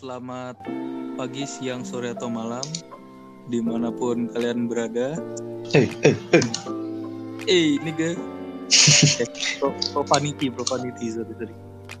Selamat 0.00 0.56
pagi, 1.14 1.44
siang, 1.44 1.84
sore, 1.84 2.16
atau 2.16 2.32
malam 2.32 2.64
Di 3.46 3.60
mana 3.60 3.92
pun 3.92 4.32
kalian 4.32 4.64
berada 4.64 5.20
Eh, 5.70 5.84
eh, 6.00 6.16
eh. 6.32 6.44
Eh, 7.44 7.76
ini 7.76 7.92
ke 7.92 8.16
Pro, 9.60 9.76
Profanity, 9.92 10.48
Profanity, 10.48 11.12
sorry, 11.12 11.36
sorry 11.36 11.52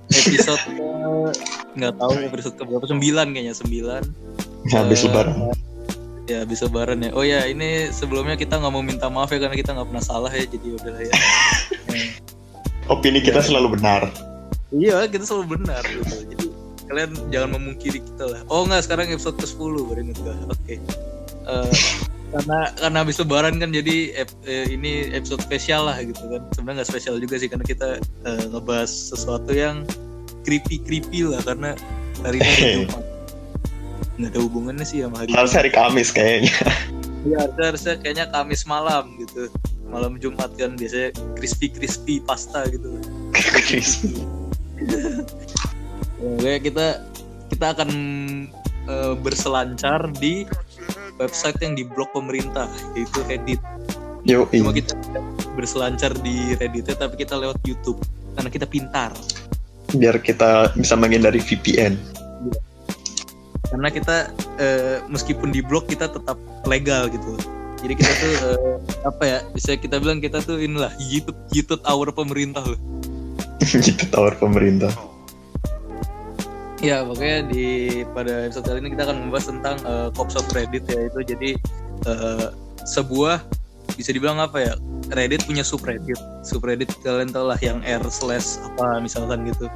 Episode 0.08 0.62
ke- 0.64 1.36
nggak 1.70 1.94
tahu 1.94 2.12
episode 2.24 2.56
ke 2.56 2.64
berapa, 2.64 2.88
sembilan 2.88 3.26
kayaknya, 3.30 3.52
sembilan 3.52 4.02
Habis 4.72 5.00
Eh, 5.00 5.06
lebaran. 5.06 5.34
Ya, 6.24 6.36
habis 6.40 6.64
lebaran 6.64 7.04
ya 7.04 7.10
Oh 7.12 7.20
ya, 7.20 7.44
ini 7.44 7.92
sebelumnya 7.92 8.34
kita 8.34 8.56
nggak 8.56 8.72
mau 8.72 8.80
minta 8.80 9.12
maaf 9.12 9.28
ya 9.28 9.38
Karena 9.38 9.54
kita 9.54 9.76
nggak 9.76 9.86
pernah 9.86 10.00
salah 10.00 10.30
ya, 10.30 10.48
jadi 10.48 10.66
udah 10.72 10.90
lah 10.90 11.02
ya 11.04 11.12
Eh, 11.92 12.08
Opini 12.92 13.20
kita 13.20 13.38
selalu 13.38 13.76
benar. 13.76 14.08
Iya, 14.70 15.04
kita 15.04 15.22
selalu 15.22 15.58
benar 15.58 15.84
gitu. 15.84 16.39
Kalian 16.90 17.10
jangan 17.30 17.50
memungkiri 17.54 18.02
kita 18.02 18.24
lah. 18.26 18.40
Oh 18.50 18.66
enggak, 18.66 18.82
sekarang 18.82 19.14
episode 19.14 19.38
ke-10 19.38 19.72
baru 19.86 20.00
ingat 20.02 20.18
gak? 20.26 20.36
Oke. 20.50 20.74
Eh, 21.46 21.72
karena 22.30 22.58
karena 22.74 22.96
habis 23.02 23.16
lebaran 23.18 23.58
kan 23.58 23.70
jadi 23.70 24.26
ep- 24.26 24.42
eh, 24.42 24.66
ini 24.70 25.10
episode 25.14 25.38
spesial 25.42 25.86
lah 25.86 26.02
gitu 26.02 26.18
kan. 26.26 26.42
Sebenarnya 26.50 26.82
nggak 26.82 26.90
spesial 26.90 27.14
juga 27.22 27.38
sih 27.38 27.46
karena 27.46 27.62
kita 27.62 27.88
eh, 28.02 28.42
ngebahas 28.50 28.90
sesuatu 28.90 29.54
yang 29.54 29.86
creepy 30.42 30.82
creepy 30.82 31.26
lah 31.26 31.38
karena 31.46 31.78
hari 32.26 32.42
ini 32.42 32.50
Jumat. 32.86 33.04
Nggak 34.18 34.30
ada 34.34 34.40
hubungannya 34.42 34.86
sih 34.86 35.06
sama 35.06 35.22
hari 35.22 35.30
Harus 35.30 35.54
hari 35.54 35.70
Kamis 35.70 36.10
kayaknya. 36.10 36.54
Iya, 37.22 37.36
harusnya, 37.46 37.64
harusnya 37.70 37.94
kayaknya 38.02 38.26
Kamis 38.34 38.62
malam 38.66 39.04
gitu. 39.22 39.46
Malam 39.90 40.18
Jumat 40.22 40.54
kan 40.58 40.74
biasanya 40.74 41.14
crispy 41.38 41.70
crispy 41.70 42.18
pasta 42.18 42.66
gitu. 42.66 42.98
Crispy. 43.70 44.26
Oke, 46.20 46.68
kita 46.68 47.00
kita 47.48 47.66
akan 47.72 47.90
eh, 48.88 49.14
berselancar 49.24 50.12
di 50.20 50.44
website 51.16 51.56
yang 51.64 51.76
di 51.76 51.84
blog 51.84 52.12
pemerintah 52.12 52.68
yaitu 52.92 53.20
Reddit. 53.24 53.60
Yo, 54.28 54.44
Cuma 54.52 54.76
kita 54.76 54.92
berselancar 55.56 56.12
di 56.20 56.52
Reddit 56.60 56.92
tapi 56.92 57.16
kita 57.16 57.40
lewat 57.40 57.56
YouTube 57.64 58.00
karena 58.36 58.50
kita 58.52 58.66
pintar. 58.68 59.12
biar 59.90 60.22
kita 60.22 60.70
bisa 60.78 60.94
menghindari 60.94 61.42
VPN. 61.42 61.98
Karena 63.74 63.90
kita 63.90 64.30
eh, 64.62 65.02
meskipun 65.10 65.50
di 65.50 65.66
blog 65.66 65.90
kita 65.90 66.06
tetap 66.06 66.38
legal 66.62 67.10
gitu. 67.10 67.34
Jadi 67.82 67.98
kita 67.98 68.12
tuh 68.22 68.32
eh, 68.54 68.74
apa 69.02 69.24
ya? 69.26 69.38
Bisa 69.50 69.74
kita 69.74 69.98
bilang 69.98 70.22
kita 70.22 70.38
tuh 70.46 70.62
inilah 70.62 70.94
YouTube 71.00 71.34
YouTube 71.50 71.82
hour 71.82 72.12
pemerintah 72.14 72.62
loh. 72.62 72.78
Gitu 73.66 74.04
tawar 74.14 74.38
pemerintah. 74.38 74.94
Ya, 76.80 77.04
pokoknya 77.04 77.44
di 77.52 77.66
pada 78.16 78.48
episode 78.48 78.64
kali 78.64 78.80
ini 78.80 78.96
kita 78.96 79.04
akan 79.04 79.28
membahas 79.28 79.46
tentang 79.52 79.76
uh, 79.84 80.08
Cops 80.16 80.32
of 80.32 80.48
Reddit 80.56 80.88
ya 80.88 81.12
itu 81.12 81.20
jadi 81.36 81.50
eh, 82.08 82.48
sebuah 82.88 83.44
bisa 84.00 84.16
dibilang 84.16 84.40
apa 84.40 84.64
ya 84.64 84.72
Reddit 85.12 85.44
punya 85.44 85.60
subreddit. 85.60 86.16
Subreddit 86.40 86.88
kalian 87.04 87.36
tau 87.36 87.52
lah 87.52 87.60
yang 87.60 87.84
r 87.84 88.00
slash 88.08 88.56
apa 88.64 88.96
misalkan 89.04 89.44
gitu. 89.44 89.68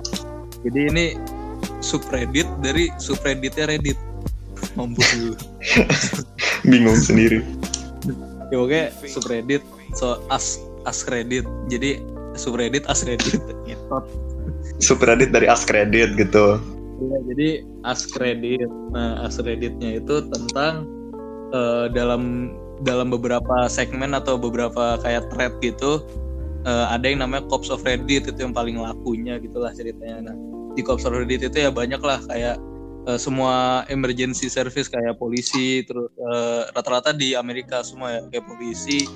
Jadi 0.64 0.80
ini 0.88 1.06
subreddit 1.84 2.48
dari 2.64 2.88
subredditnya 2.96 3.68
Reddit. 3.68 3.98
Mampus 4.72 5.06
dulu 5.14 5.36
Bingung 6.72 6.96
sendiri. 6.96 7.44
ya 8.48 8.56
pokoknya 8.56 8.88
subreddit. 9.04 9.60
So 9.92 10.24
as 10.32 10.56
as 10.88 11.04
Reddit. 11.04 11.44
Jadi 11.68 12.00
subreddit 12.32 12.88
as 12.88 13.04
Reddit. 13.04 13.44
Gitu 13.68 13.96
Subreddit 14.82 15.30
dari 15.30 15.46
Ask 15.48 15.70
Reddit 15.70 16.16
gitu. 16.18 16.58
Iya, 16.94 17.18
jadi 17.32 17.48
Ask 17.82 18.14
Reddit. 18.16 18.70
Nah, 18.94 19.26
Ask 19.26 19.42
Reddit-nya 19.42 19.98
itu 19.98 20.24
tentang 20.30 20.86
eh, 21.50 21.86
dalam 21.90 22.54
dalam 22.82 23.10
beberapa 23.10 23.70
segmen 23.70 24.14
atau 24.18 24.34
beberapa 24.34 24.98
kayak 24.98 25.30
thread 25.30 25.54
gitu 25.62 26.02
eh, 26.66 26.86
ada 26.90 27.04
yang 27.06 27.22
namanya 27.22 27.46
Cops 27.46 27.70
of 27.70 27.84
Reddit 27.84 28.26
itu 28.26 28.38
yang 28.40 28.56
paling 28.56 28.80
lakunya 28.80 29.38
gitulah 29.38 29.70
ceritanya. 29.74 30.32
Nah, 30.32 30.36
di 30.74 30.82
Cops 30.82 31.06
of 31.06 31.14
Reddit 31.14 31.44
itu 31.44 31.56
ya 31.60 31.70
banyak 31.70 32.00
lah 32.00 32.18
kayak 32.26 32.56
eh, 33.06 33.18
semua 33.20 33.84
emergency 33.92 34.48
service 34.48 34.88
kayak 34.88 35.20
polisi 35.20 35.84
terus 35.84 36.10
eh, 36.14 36.62
rata-rata 36.72 37.12
di 37.14 37.36
Amerika 37.36 37.84
semua 37.84 38.18
ya 38.18 38.20
kayak 38.32 38.46
polisi 38.48 39.06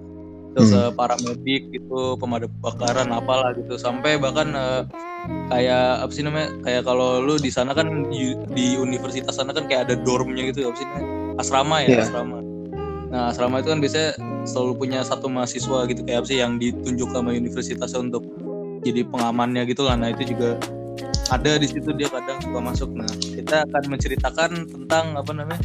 terus 0.59 0.75
Hmm. 0.75 0.83
eh, 0.83 0.93
paramedik 0.93 1.63
gitu 1.71 2.19
pemadam 2.19 2.51
kebakaran 2.51 3.07
apalah 3.09 3.55
gitu 3.55 3.79
sampai 3.79 4.19
bahkan 4.19 4.51
eh, 4.51 4.83
kayak 5.47 6.03
apa 6.03 6.11
sih 6.11 6.27
namanya 6.27 6.51
kayak 6.61 6.83
kalau 6.83 7.23
lu 7.23 7.39
di 7.39 7.47
sana 7.47 7.71
kan 7.73 7.87
di, 8.11 8.35
di 8.51 8.75
universitas 8.75 9.31
sana 9.33 9.55
kan 9.55 9.71
kayak 9.71 9.87
ada 9.87 9.95
dormnya 9.97 10.51
gitu 10.51 10.67
apa 10.67 10.75
sih 10.75 10.87
namanya 10.89 11.07
asrama 11.39 11.77
ya 11.79 11.89
Iya. 11.89 12.01
asrama 12.03 12.39
nah 13.09 13.23
asrama 13.31 13.63
itu 13.63 13.71
kan 13.71 13.79
biasanya 13.79 14.11
selalu 14.45 14.73
punya 14.77 15.01
satu 15.01 15.31
mahasiswa 15.31 15.87
gitu 15.87 16.03
kayak 16.03 16.19
apa 16.19 16.27
sih 16.27 16.39
yang 16.39 16.59
ditunjuk 16.59 17.09
sama 17.09 17.31
universitasnya 17.31 18.03
untuk 18.03 18.27
jadi 18.83 19.07
pengamannya 19.07 19.63
gitu 19.65 19.87
lah 19.87 19.95
nah 19.95 20.11
itu 20.11 20.35
juga 20.35 20.59
ada 21.29 21.57
di 21.57 21.69
situ 21.69 21.93
dia 21.93 22.09
kadang 22.09 22.41
suka 22.41 22.59
masuk 22.59 22.91
nah 22.93 23.09
kita 23.21 23.63
akan 23.65 23.83
menceritakan 23.89 24.51
tentang 24.67 25.05
apa 25.15 25.31
namanya 25.31 25.61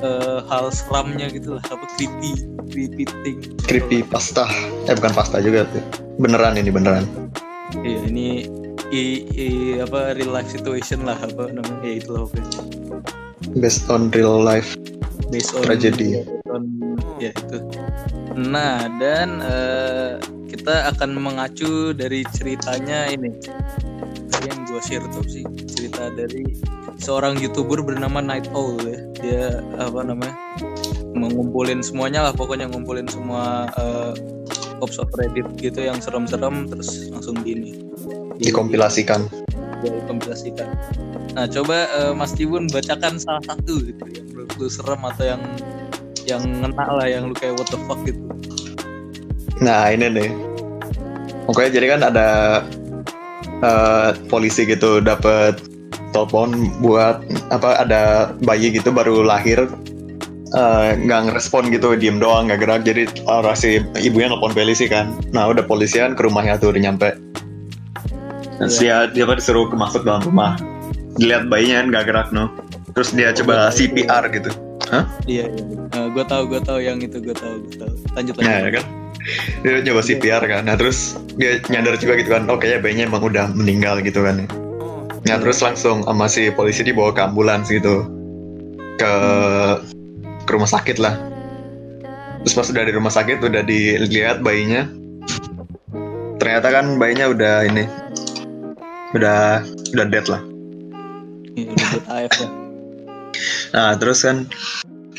eh, 0.00 0.38
hal 0.44 0.68
seramnya 0.68 1.26
gitu 1.28 1.56
lah 1.56 1.64
apa 1.66 1.84
creepy 1.96 2.32
creepy 2.68 3.04
thing 3.24 3.38
Creepy 3.62 4.02
pasta. 4.02 4.46
Eh 4.86 4.94
bukan 4.94 5.10
pasta 5.10 5.42
juga 5.42 5.66
tuh. 5.66 5.82
Beneran 6.18 6.54
ini 6.54 6.70
beneran. 6.70 7.02
Iya 7.82 7.98
ini 8.06 8.46
i, 8.88 9.02
i- 9.26 9.78
apa 9.82 10.14
real 10.14 10.30
life 10.30 10.46
situation 10.46 11.02
lah 11.02 11.18
apa 11.18 11.50
namanya 11.50 11.82
ya 11.82 11.98
itu 11.98 12.14
lah 12.14 12.30
oke 12.30 12.38
Based 13.58 13.90
on 13.90 14.14
real 14.14 14.38
life. 14.38 14.78
based 15.26 15.50
on 15.58 15.66
Tragedi. 15.66 16.22
based 16.22 16.46
on 16.46 16.62
ya 17.18 17.34
itu 17.34 17.58
nah 18.38 18.86
dan 19.02 19.42
eh, 19.42 20.22
kita 20.46 20.86
akan 20.94 21.18
mengacu 21.18 21.90
dari 21.90 22.22
ceritanya 22.30 23.10
ini 23.10 23.34
gue 24.76 24.84
share 24.84 25.08
tuh 25.08 25.24
sih 25.24 25.40
cerita 25.72 26.12
dari 26.12 26.44
seorang 27.00 27.40
youtuber 27.40 27.80
bernama 27.80 28.20
Night 28.20 28.44
Owl 28.52 28.76
ya 28.84 28.98
dia 29.24 29.44
apa 29.80 30.04
namanya 30.04 30.36
mengumpulin 31.16 31.80
semuanya 31.80 32.28
lah 32.28 32.36
pokoknya 32.36 32.68
ngumpulin 32.68 33.08
semua 33.08 33.72
eh, 33.72 34.12
Cops 34.76 35.00
of 35.00 35.08
Reddit 35.16 35.48
gitu 35.56 35.80
yang 35.80 35.96
serem-serem 35.96 36.68
terus 36.68 37.08
langsung 37.08 37.40
gini 37.40 37.88
Di- 38.36 38.52
Dikompilasikan. 38.52 39.24
ya 39.80 39.88
dikompilasikan. 39.96 40.68
Nah 41.32 41.48
coba 41.48 41.88
eh, 41.96 42.12
Mas 42.12 42.36
Tibun 42.36 42.68
bacakan 42.68 43.16
salah 43.16 43.40
satu 43.48 43.80
gitu 43.80 44.04
yang 44.12 44.28
menurut 44.28 44.52
lu 44.60 44.68
serem 44.68 45.00
atau 45.08 45.24
yang 45.24 45.40
yang 46.28 46.44
ngena 46.44 46.84
lah 47.00 47.08
yang 47.08 47.32
lu 47.32 47.34
kayak 47.36 47.56
what 47.56 47.64
the 47.72 47.80
fuck 47.88 47.96
gitu. 48.04 48.20
Nah 49.64 49.88
ini 49.88 50.12
nih. 50.12 50.28
Oke 51.48 51.72
jadi 51.72 51.96
kan 51.96 52.04
ada 52.12 52.28
eh, 53.62 54.10
polisi 54.28 54.66
gitu 54.66 55.00
dapat 55.00 55.60
telepon 56.12 56.72
buat 56.80 57.22
apa 57.52 57.84
ada 57.84 58.32
bayi 58.44 58.72
gitu 58.72 58.88
baru 58.90 59.20
lahir 59.22 59.68
eh, 60.56 60.88
nggak 60.96 61.20
ngerespon 61.30 61.68
gitu 61.70 61.94
diem 61.96 62.18
doang 62.18 62.48
nggak 62.48 62.60
gerak. 62.64 62.80
Jadi 62.84 63.06
orang 63.28 63.56
si 63.56 63.80
ibunya 64.00 64.32
nelpon 64.32 64.52
polisi 64.56 64.88
kan. 64.88 65.12
Nah 65.32 65.52
udah 65.52 65.64
polisian 65.64 66.16
ke 66.16 66.24
rumahnya 66.24 66.56
tuh 66.60 66.72
udah 66.72 66.80
nyampe. 66.82 67.08
Terus 68.56 68.80
dia 68.80 68.96
dia 69.12 69.28
apa 69.28 69.36
disuruh 69.36 69.68
ke 69.68 69.76
masuk 69.76 70.08
dalam 70.08 70.24
rumah. 70.24 70.56
Dilihat 71.20 71.48
bayinya 71.52 71.84
kan 71.84 71.86
nggak 71.92 72.04
gerak 72.08 72.28
no. 72.32 72.48
Terus 72.96 73.12
dia 73.12 73.28
coba 73.36 73.68
CPR 73.68 74.24
gitu. 74.32 74.48
Iya, 75.26 75.50
iya. 75.50 76.02
gue 76.14 76.24
tahu 76.24 76.46
gue 76.46 76.60
tahu 76.62 76.78
yang 76.78 77.02
itu 77.02 77.18
gue 77.18 77.34
tahu 77.34 77.60
gue 77.66 77.74
tahu. 77.76 77.92
Lanjut 78.14 78.34
Nah, 78.38 78.46
lanjut. 78.46 78.64
ya 78.64 78.70
kan? 78.80 78.84
Dia 79.62 79.82
coba 79.82 80.00
CPR 80.02 80.42
kan. 80.46 80.62
Nah, 80.66 80.76
terus 80.78 81.18
dia 81.34 81.58
nyadar 81.66 81.98
juga 81.98 82.14
gitu 82.18 82.30
kan. 82.30 82.46
Oh, 82.46 82.58
kayaknya 82.58 82.80
bayinya 82.82 83.04
emang 83.10 83.22
udah 83.26 83.50
meninggal 83.52 83.98
gitu 84.02 84.22
kan. 84.22 84.46
Nah, 85.26 85.36
terus 85.42 85.58
langsung 85.58 86.06
sama 86.06 86.30
si 86.30 86.54
polisi 86.54 86.86
dibawa 86.86 87.10
ke 87.10 87.22
ambulans 87.26 87.66
gitu. 87.66 88.06
Ke 88.96 89.12
ke 90.46 90.50
rumah 90.54 90.70
sakit 90.70 90.96
lah. 91.02 91.18
Terus 92.46 92.54
pas 92.54 92.68
udah 92.70 92.84
di 92.86 92.92
rumah 92.94 93.10
sakit 93.10 93.42
udah 93.42 93.62
dilihat 93.66 94.46
bayinya. 94.46 94.86
Ternyata 96.38 96.68
kan 96.70 96.94
bayinya 96.94 97.26
udah 97.34 97.54
ini. 97.66 97.84
Udah 99.18 99.66
udah 99.90 100.06
dead 100.06 100.26
lah. 100.30 100.42
Iya, 101.58 101.72
udah 101.74 101.86
buat 101.90 102.06
AF 102.06 102.34
ya. 102.38 102.48
Nah, 103.74 103.90
terus 103.98 104.22
kan 104.22 104.46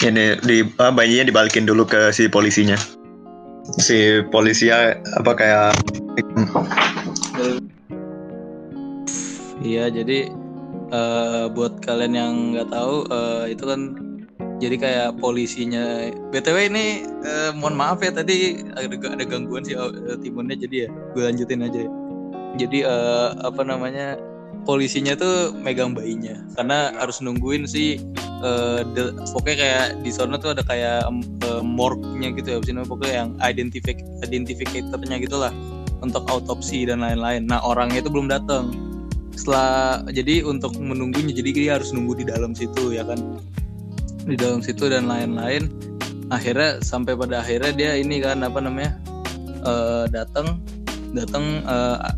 ini 0.07 0.39
di 0.45 0.63
ah, 0.79 0.93
bayinya 0.93 1.27
dibalikin 1.27 1.67
dulu 1.67 1.83
ke 1.83 2.15
si 2.15 2.31
polisinya. 2.31 2.79
Si 3.75 4.23
polisinya 4.31 4.95
apa 5.19 5.31
kayak 5.35 5.71
Iya, 9.59 9.91
jadi 9.91 10.31
eh, 10.93 11.45
buat 11.51 11.83
kalian 11.83 12.13
yang 12.15 12.33
nggak 12.55 12.71
tahu 12.71 12.95
eh, 13.11 13.43
itu 13.51 13.63
kan 13.67 13.81
jadi 14.57 14.75
kayak 14.79 15.09
polisinya. 15.19 16.07
BTW 16.31 16.71
ini 16.71 17.03
eh, 17.03 17.51
mohon 17.51 17.75
maaf 17.75 17.99
ya 17.99 18.15
tadi 18.15 18.63
ada, 18.73 18.87
ada 18.87 19.23
gangguan 19.27 19.67
sih 19.67 19.75
timunnya 20.23 20.55
jadi 20.55 20.87
ya 20.87 20.89
gue 21.13 21.23
lanjutin 21.27 21.65
aja 21.67 21.79
ya. 21.83 21.91
Jadi 22.57 22.79
eh, 22.87 23.29
apa 23.43 23.61
namanya 23.67 24.15
polisinya 24.67 25.15
tuh 25.15 25.55
megang 25.55 25.95
bayinya. 25.95 26.35
Karena 26.59 26.91
harus 26.99 27.23
nungguin 27.23 27.63
si 27.63 28.03
uh, 28.43 28.83
the, 28.91 29.15
pokoknya 29.31 29.57
kayak 29.57 29.85
di 30.03 30.11
sana 30.11 30.35
tuh 30.35 30.51
ada 30.51 30.61
kayak 30.67 31.07
uh, 31.47 31.63
morgue-nya 31.63 32.35
gitu 32.35 32.47
ya 32.51 32.57
sini 32.59 32.83
pokoknya 32.83 33.15
yang 33.23 33.29
identifikatornya 34.27 35.17
gitulah 35.23 35.55
untuk 36.03 36.27
autopsi 36.27 36.83
dan 36.83 36.99
lain-lain. 36.99 37.47
Nah 37.47 37.63
orangnya 37.63 38.03
itu 38.03 38.11
belum 38.11 38.27
datang 38.27 38.75
setelah 39.37 40.01
jadi 40.09 40.43
untuk 40.43 40.75
menunggunya 40.75 41.31
jadi 41.31 41.49
dia 41.55 41.71
harus 41.79 41.95
nunggu 41.95 42.19
di 42.19 42.25
dalam 42.27 42.51
situ 42.51 42.91
ya 42.91 43.07
kan? 43.07 43.39
Di 44.27 44.35
dalam 44.35 44.59
situ 44.59 44.91
dan 44.91 45.07
lain-lain. 45.07 45.71
Akhirnya 46.27 46.83
sampai 46.83 47.15
pada 47.15 47.39
akhirnya 47.39 47.71
dia 47.71 47.91
ini 47.95 48.19
kan 48.19 48.43
apa 48.43 48.59
namanya 48.59 48.99
uh, 49.63 50.11
datang 50.11 50.59
datang 51.15 51.63
uh, 51.63 52.11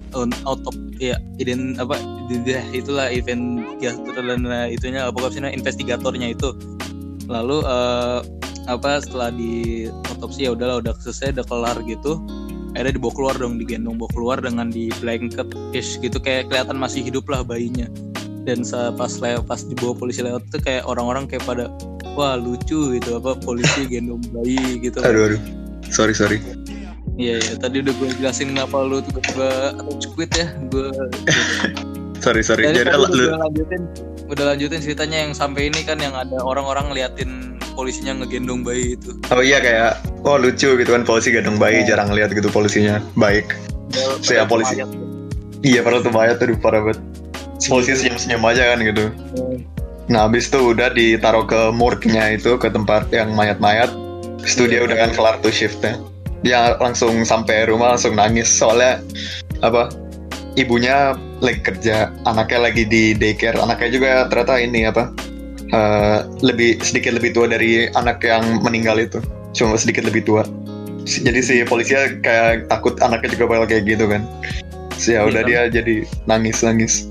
out 0.45 0.61
of 0.65 0.75
ya 0.97 1.17
ident 1.37 1.77
apa 1.77 1.97
itulah 2.73 3.09
event 3.09 3.63
dan 3.81 4.45
itunya 4.69 5.05
apa 5.05 5.29
sih 5.29 5.41
investigatornya 5.41 6.33
itu. 6.33 6.53
Lalu 7.29 7.61
uh, 7.65 8.25
apa 8.65 9.01
setelah 9.01 9.29
di 9.33 9.85
otopsi 10.13 10.45
ya 10.45 10.53
udahlah 10.53 10.81
udah 10.81 10.93
selesai 11.01 11.33
udah 11.37 11.45
kelar 11.49 11.77
gitu 11.89 12.21
akhirnya 12.77 13.01
dibawa 13.01 13.13
keluar 13.17 13.35
dong 13.41 13.57
digendong 13.57 13.97
bawa 13.97 14.09
keluar 14.13 14.37
dengan 14.37 14.69
di 14.69 14.93
blanket 15.01 15.49
ish 15.73 15.97
gitu 16.05 16.21
kayak 16.21 16.53
kelihatan 16.53 16.77
masih 16.77 17.01
hidup 17.01 17.25
lah 17.29 17.41
bayinya. 17.41 17.89
Dan 18.45 18.65
pas 18.97 19.13
lewat 19.19 19.45
pas 19.45 19.61
dibawa 19.61 19.93
polisi 19.93 20.21
lewat 20.25 20.47
tuh 20.49 20.61
kayak 20.61 20.85
orang-orang 20.85 21.29
kayak 21.29 21.45
pada 21.45 21.69
wah 22.17 22.37
lucu 22.37 22.97
gitu 22.97 23.21
apa 23.21 23.37
polisi 23.41 23.85
gendong 23.85 24.23
bayi 24.33 24.81
gitu 24.81 24.99
aduh 25.01 25.33
aduh. 25.33 25.41
Sorry 25.89 26.13
sorry 26.13 26.37
Iya, 27.19 27.35
iya, 27.35 27.53
tadi 27.59 27.83
udah 27.83 27.93
gue 27.99 28.09
jelasin 28.15 28.55
kenapa 28.55 28.79
lu 28.79 29.03
tiba-tiba 29.03 29.75
cukup 29.99 30.31
ya, 30.39 30.47
gue. 30.71 30.87
sorry 32.23 32.39
sorry. 32.39 32.63
Jadi, 32.63 32.87
Jadi 32.87 32.95
lu 32.95 33.27
udah 33.27 33.39
lanjutin, 33.43 33.81
udah 34.31 34.45
lanjutin 34.55 34.79
ceritanya 34.79 35.27
yang 35.27 35.35
sampai 35.35 35.67
ini 35.67 35.83
kan 35.83 35.99
yang 35.99 36.15
ada 36.15 36.39
orang-orang 36.39 36.87
ngeliatin 36.87 37.59
polisinya 37.75 38.23
ngegendong 38.23 38.63
bayi 38.63 38.95
itu. 38.95 39.19
Oh 39.35 39.43
iya 39.43 39.59
kayak, 39.59 39.99
oh 40.23 40.39
lucu 40.39 40.79
gitu 40.79 40.87
kan 40.95 41.03
polisi 41.03 41.35
gendong 41.35 41.59
bayi, 41.59 41.83
oh. 41.83 41.91
jarang 41.91 42.07
lihat 42.15 42.31
gitu 42.31 42.47
polisinya 42.47 43.03
baik. 43.19 43.51
Saya 44.23 44.47
polisi. 44.47 44.79
Iya 45.59 45.83
padahal 45.83 46.07
tuh 46.07 46.15
bayar 46.15 46.39
tuh 46.39 46.55
parah 46.55 46.87
banget. 46.87 47.03
Polisi 47.67 47.99
senyum-senyum 47.99 48.47
aja 48.47 48.63
kan 48.71 48.79
gitu. 48.79 49.11
Hmm. 49.11 49.59
Nah 50.07 50.23
habis 50.23 50.47
itu 50.47 50.71
udah 50.71 50.95
ditaruh 50.95 51.43
ke 51.43 51.75
morgue-nya 51.75 52.31
itu 52.31 52.55
ke 52.55 52.71
tempat 52.71 53.11
yang 53.11 53.35
mayat-mayat. 53.35 53.91
Studio 54.47 54.87
udah 54.87 54.95
kan 55.03 55.11
kelar 55.11 55.35
tuh 55.43 55.51
shiftnya 55.51 55.99
dia 56.45 56.75
langsung 56.79 57.23
sampai 57.23 57.67
rumah 57.67 57.95
langsung 57.95 58.15
nangis. 58.15 58.47
Soalnya 58.47 59.03
apa 59.63 59.91
ibunya 60.55 61.15
lagi 61.43 61.59
kerja 61.63 62.11
anaknya 62.27 62.59
lagi 62.71 62.83
di 62.87 63.13
daycare. 63.15 63.59
Anaknya 63.59 63.89
juga 63.91 64.11
ternyata 64.27 64.55
ini 64.59 64.87
apa 64.87 65.11
uh, 65.75 66.27
lebih 66.43 66.79
sedikit 66.83 67.15
lebih 67.15 67.35
tua 67.35 67.51
dari 67.51 67.87
anak 67.93 68.23
yang 68.23 68.63
meninggal 68.63 68.99
itu. 68.99 69.19
Cuma 69.55 69.75
sedikit 69.75 70.07
lebih 70.07 70.23
tua. 70.23 70.45
Jadi 71.09 71.39
si 71.41 71.55
polisi 71.65 71.95
kayak 72.21 72.69
takut 72.69 72.95
anaknya 73.01 73.33
juga 73.33 73.45
bakal 73.57 73.65
kayak 73.65 73.83
gitu 73.87 74.05
kan. 74.05 74.21
Sih 74.99 75.15
ya 75.15 75.23
udah 75.25 75.41
dia 75.47 75.71
jadi 75.71 76.03
nangis 76.27 76.59
nangis 76.59 77.07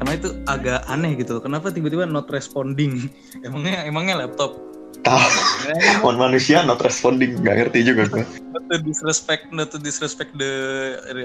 karena 0.00 0.16
itu 0.16 0.32
agak 0.48 0.80
aneh 0.88 1.12
gitu. 1.12 1.44
Kenapa 1.44 1.68
tiba-tiba 1.68 2.08
not 2.08 2.24
responding? 2.32 3.12
Emangnya 3.46 3.84
emangnya 3.84 4.24
laptop 4.24 4.69
tahu. 5.02 5.28
On 6.06 6.16
manusia 6.16 6.62
not 6.62 6.80
responding. 6.80 7.40
Nggak 7.40 7.56
ngerti 7.68 7.78
juga 7.86 8.04
gue 8.08 8.24
not 8.50 8.66
to 8.66 8.76
disrespect 8.82 9.44
not 9.54 9.68
to 9.70 9.78
disrespect 9.78 10.34
the 10.36 10.52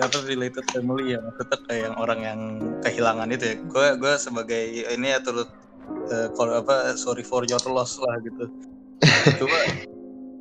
apa 0.02 0.18
related 0.30 0.66
family 0.72 1.18
ya. 1.18 1.20
Maksudnya 1.22 1.58
kayak 1.68 1.82
yang 1.90 1.96
orang 1.98 2.20
yang 2.22 2.40
kehilangan 2.86 3.28
itu 3.34 3.44
ya. 3.44 3.56
Gue 3.68 3.88
gue 3.98 4.14
sebagai 4.22 4.64
ini 4.94 5.08
ya 5.12 5.20
turut 5.22 5.50
uh, 6.14 6.28
kalau 6.38 6.62
apa 6.62 6.96
sorry 6.96 7.26
for 7.26 7.44
your 7.50 7.62
loss 7.70 7.98
lah 8.00 8.16
gitu. 8.22 8.50
Coba 9.42 9.58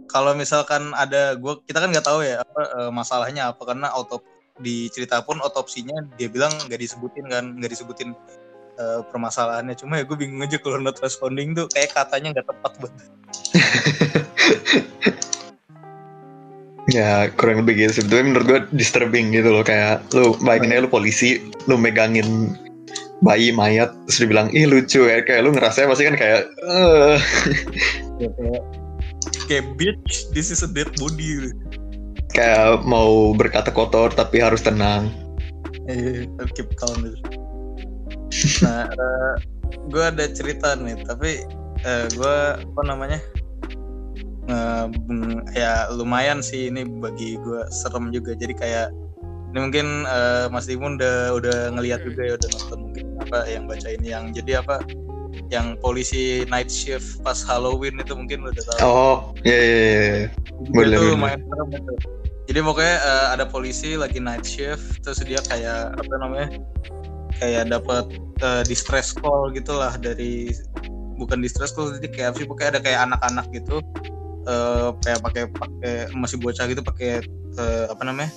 kalau 0.09 0.33
misalkan 0.37 0.95
ada 0.95 1.35
gue 1.35 1.55
kita 1.67 1.83
kan 1.83 1.91
nggak 1.91 2.07
tahu 2.07 2.23
ya 2.23 2.45
apa 2.45 2.61
uh, 2.79 2.91
masalahnya 2.93 3.51
apa. 3.51 3.63
Karena 3.65 3.91
auto 3.91 4.21
di 4.55 4.87
cerita 4.95 5.19
pun 5.27 5.43
otopsinya 5.43 6.15
dia 6.15 6.31
bilang 6.31 6.55
nggak 6.71 6.79
disebutin 6.79 7.27
kan 7.27 7.59
nggak 7.59 7.75
disebutin 7.75 8.15
uh, 8.79 9.01
permasalahannya. 9.09 9.75
Cuma 9.79 9.99
ya 10.01 10.05
gue 10.07 10.17
bingung 10.19 10.43
aja 10.43 10.59
kalau 10.59 10.79
not 10.81 10.99
responding 11.01 11.55
tuh 11.55 11.67
kayak 11.71 11.95
katanya 11.95 12.39
nggak 12.39 12.47
tepat 12.49 12.73
buat 12.81 12.93
ya 16.95 17.33
kurang 17.41 17.65
lebih 17.65 17.81
gitu 17.81 18.05
sebetulnya 18.05 18.25
menurut 18.29 18.47
gue 18.47 18.61
disturbing 18.77 19.33
gitu 19.35 19.51
loh. 19.51 19.65
Kayak 19.65 20.05
lu 20.13 20.37
bayangin 20.43 20.75
aja 20.75 20.85
lu 20.87 20.91
polisi 20.91 21.41
lu 21.71 21.79
megangin 21.81 22.59
bayi 23.25 23.55
mayat 23.55 23.95
terus 24.11 24.21
dibilang 24.27 24.51
ih 24.53 24.67
lucu 24.69 25.07
ya. 25.07 25.23
Kayak 25.25 25.49
lu 25.49 25.51
ngerasa 25.55 25.89
pasti 25.89 26.05
kan 26.07 26.17
kayak 26.19 26.47
uh. 26.67 27.17
ya, 28.23 28.29
kayak 28.31 28.63
kayak 29.49 29.65
bitch 29.77 30.29
this 30.33 30.51
is 30.51 30.63
a 30.63 30.71
dead 30.71 30.91
body. 30.99 31.51
Kayak 32.35 32.83
mau 32.83 33.31
berkata 33.31 33.71
kotor 33.71 34.11
tapi 34.11 34.43
harus 34.43 34.61
tenang. 34.67 35.09
Eh 35.87 36.27
keep 36.57 36.73
calm 36.81 37.05
nah 38.63 38.89
uh, 38.89 38.95
eh, 38.95 39.35
gue 39.91 40.03
ada 40.03 40.25
cerita 40.31 40.75
nih 40.75 40.99
tapi 41.07 41.45
uh, 41.85 41.89
eh, 41.89 42.07
gue 42.13 42.37
apa 42.61 42.83
namanya 42.83 43.21
uh, 44.51 44.87
ya 45.55 45.89
lumayan 45.95 46.43
sih 46.43 46.69
ini 46.69 46.85
bagi 46.87 47.39
gue 47.41 47.63
serem 47.71 48.11
juga 48.11 48.35
jadi 48.35 48.55
kayak 48.55 48.89
ini 49.55 49.59
mungkin 49.71 49.87
uh, 50.11 50.51
Mas 50.51 50.67
Timun 50.67 50.99
udah 50.99 51.39
udah 51.39 51.57
ngelihat 51.79 52.03
juga 52.03 52.27
ya 52.27 52.33
udah 52.35 52.49
nonton 52.59 52.79
mungkin 52.91 53.07
apa 53.23 53.39
yang 53.47 53.71
baca 53.71 53.87
ini 53.87 54.11
yang 54.11 54.35
jadi 54.35 54.59
apa 54.67 54.83
yang 55.51 55.79
polisi 55.79 56.43
night 56.51 56.71
shift 56.71 57.23
pas 57.23 57.43
Halloween 57.43 57.99
itu 58.03 58.15
mungkin 58.15 58.47
udah 58.47 58.63
tahu. 58.75 58.79
Oh, 58.83 59.17
iya 59.43 59.59
iya 59.59 59.79
iya. 59.79 60.27
Boleh, 60.71 60.99
itu 60.99 61.07
lumayan 61.15 61.41
serem 61.47 61.69
itu. 61.75 61.95
Jadi 62.45 62.59
pokoknya 62.61 62.97
uh, 63.01 63.27
ada 63.35 63.45
polisi 63.49 63.97
lagi 63.97 64.21
night 64.21 64.45
shift 64.45 65.01
terus 65.03 65.23
dia 65.25 65.41
kayak 65.49 65.97
apa 65.97 66.15
namanya? 66.21 66.49
Kayak 67.41 67.71
dapat 67.71 68.05
uh, 68.43 68.63
distress 68.67 69.15
call 69.15 69.51
gitulah 69.51 69.95
dari 69.99 70.53
bukan 71.19 71.39
distress 71.43 71.75
call 71.75 71.95
jadi 71.99 72.09
kayak 72.11 72.31
sih 72.39 72.47
pokoknya 72.47 72.79
ada 72.79 72.81
kayak 72.83 73.01
anak-anak 73.11 73.47
gitu 73.55 73.83
uh, 74.47 74.95
kayak 75.03 75.21
pakai 75.23 75.43
pakai 75.51 75.95
masih 76.15 76.39
bocah 76.41 76.65
gitu 76.71 76.83
pakai 76.83 77.23
uh, 77.59 77.87
apa 77.91 78.03
namanya 78.03 78.31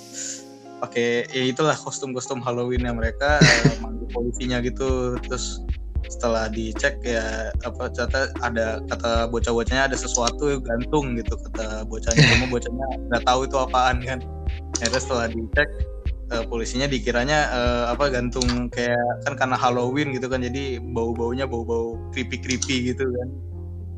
pakai 0.77 1.25
ya 1.33 1.43
itulah 1.49 1.73
kostum-kostum 1.73 2.37
Halloweennya 2.37 2.93
mereka 2.93 3.41
uh, 3.41 3.75
manggil 3.83 4.07
polisinya 4.13 4.61
gitu 4.61 5.17
terus 5.25 5.61
setelah 6.07 6.47
dicek 6.47 7.03
ya 7.03 7.51
apa 7.67 7.91
ternyata 7.91 8.31
ada 8.39 8.79
kata 8.87 9.27
bocah-bocahnya 9.27 9.91
ada 9.91 9.97
sesuatu 9.97 10.47
yang 10.47 10.63
gantung 10.63 11.19
gitu 11.19 11.35
kata 11.35 11.83
bocahnya 11.83 12.23
cuma 12.31 12.45
bocahnya 12.55 12.85
nggak 13.11 13.23
tahu 13.27 13.39
itu 13.43 13.57
apaan 13.59 13.97
kan. 14.05 14.19
Akhirnya 14.79 15.01
setelah 15.03 15.27
dicek 15.27 15.67
uh, 16.31 16.43
polisinya 16.47 16.87
dikiranya 16.87 17.39
uh, 17.51 17.85
apa 17.95 18.11
gantung 18.11 18.67
kayak 18.71 18.99
kan 19.23 19.33
karena 19.39 19.57
Halloween 19.59 20.11
gitu 20.15 20.27
kan 20.27 20.43
jadi 20.43 20.79
bau-baunya 20.81 21.47
bau-bau 21.47 21.99
creepy 22.11 22.37
creepy 22.39 22.93
gitu 22.93 23.07
kan. 23.07 23.29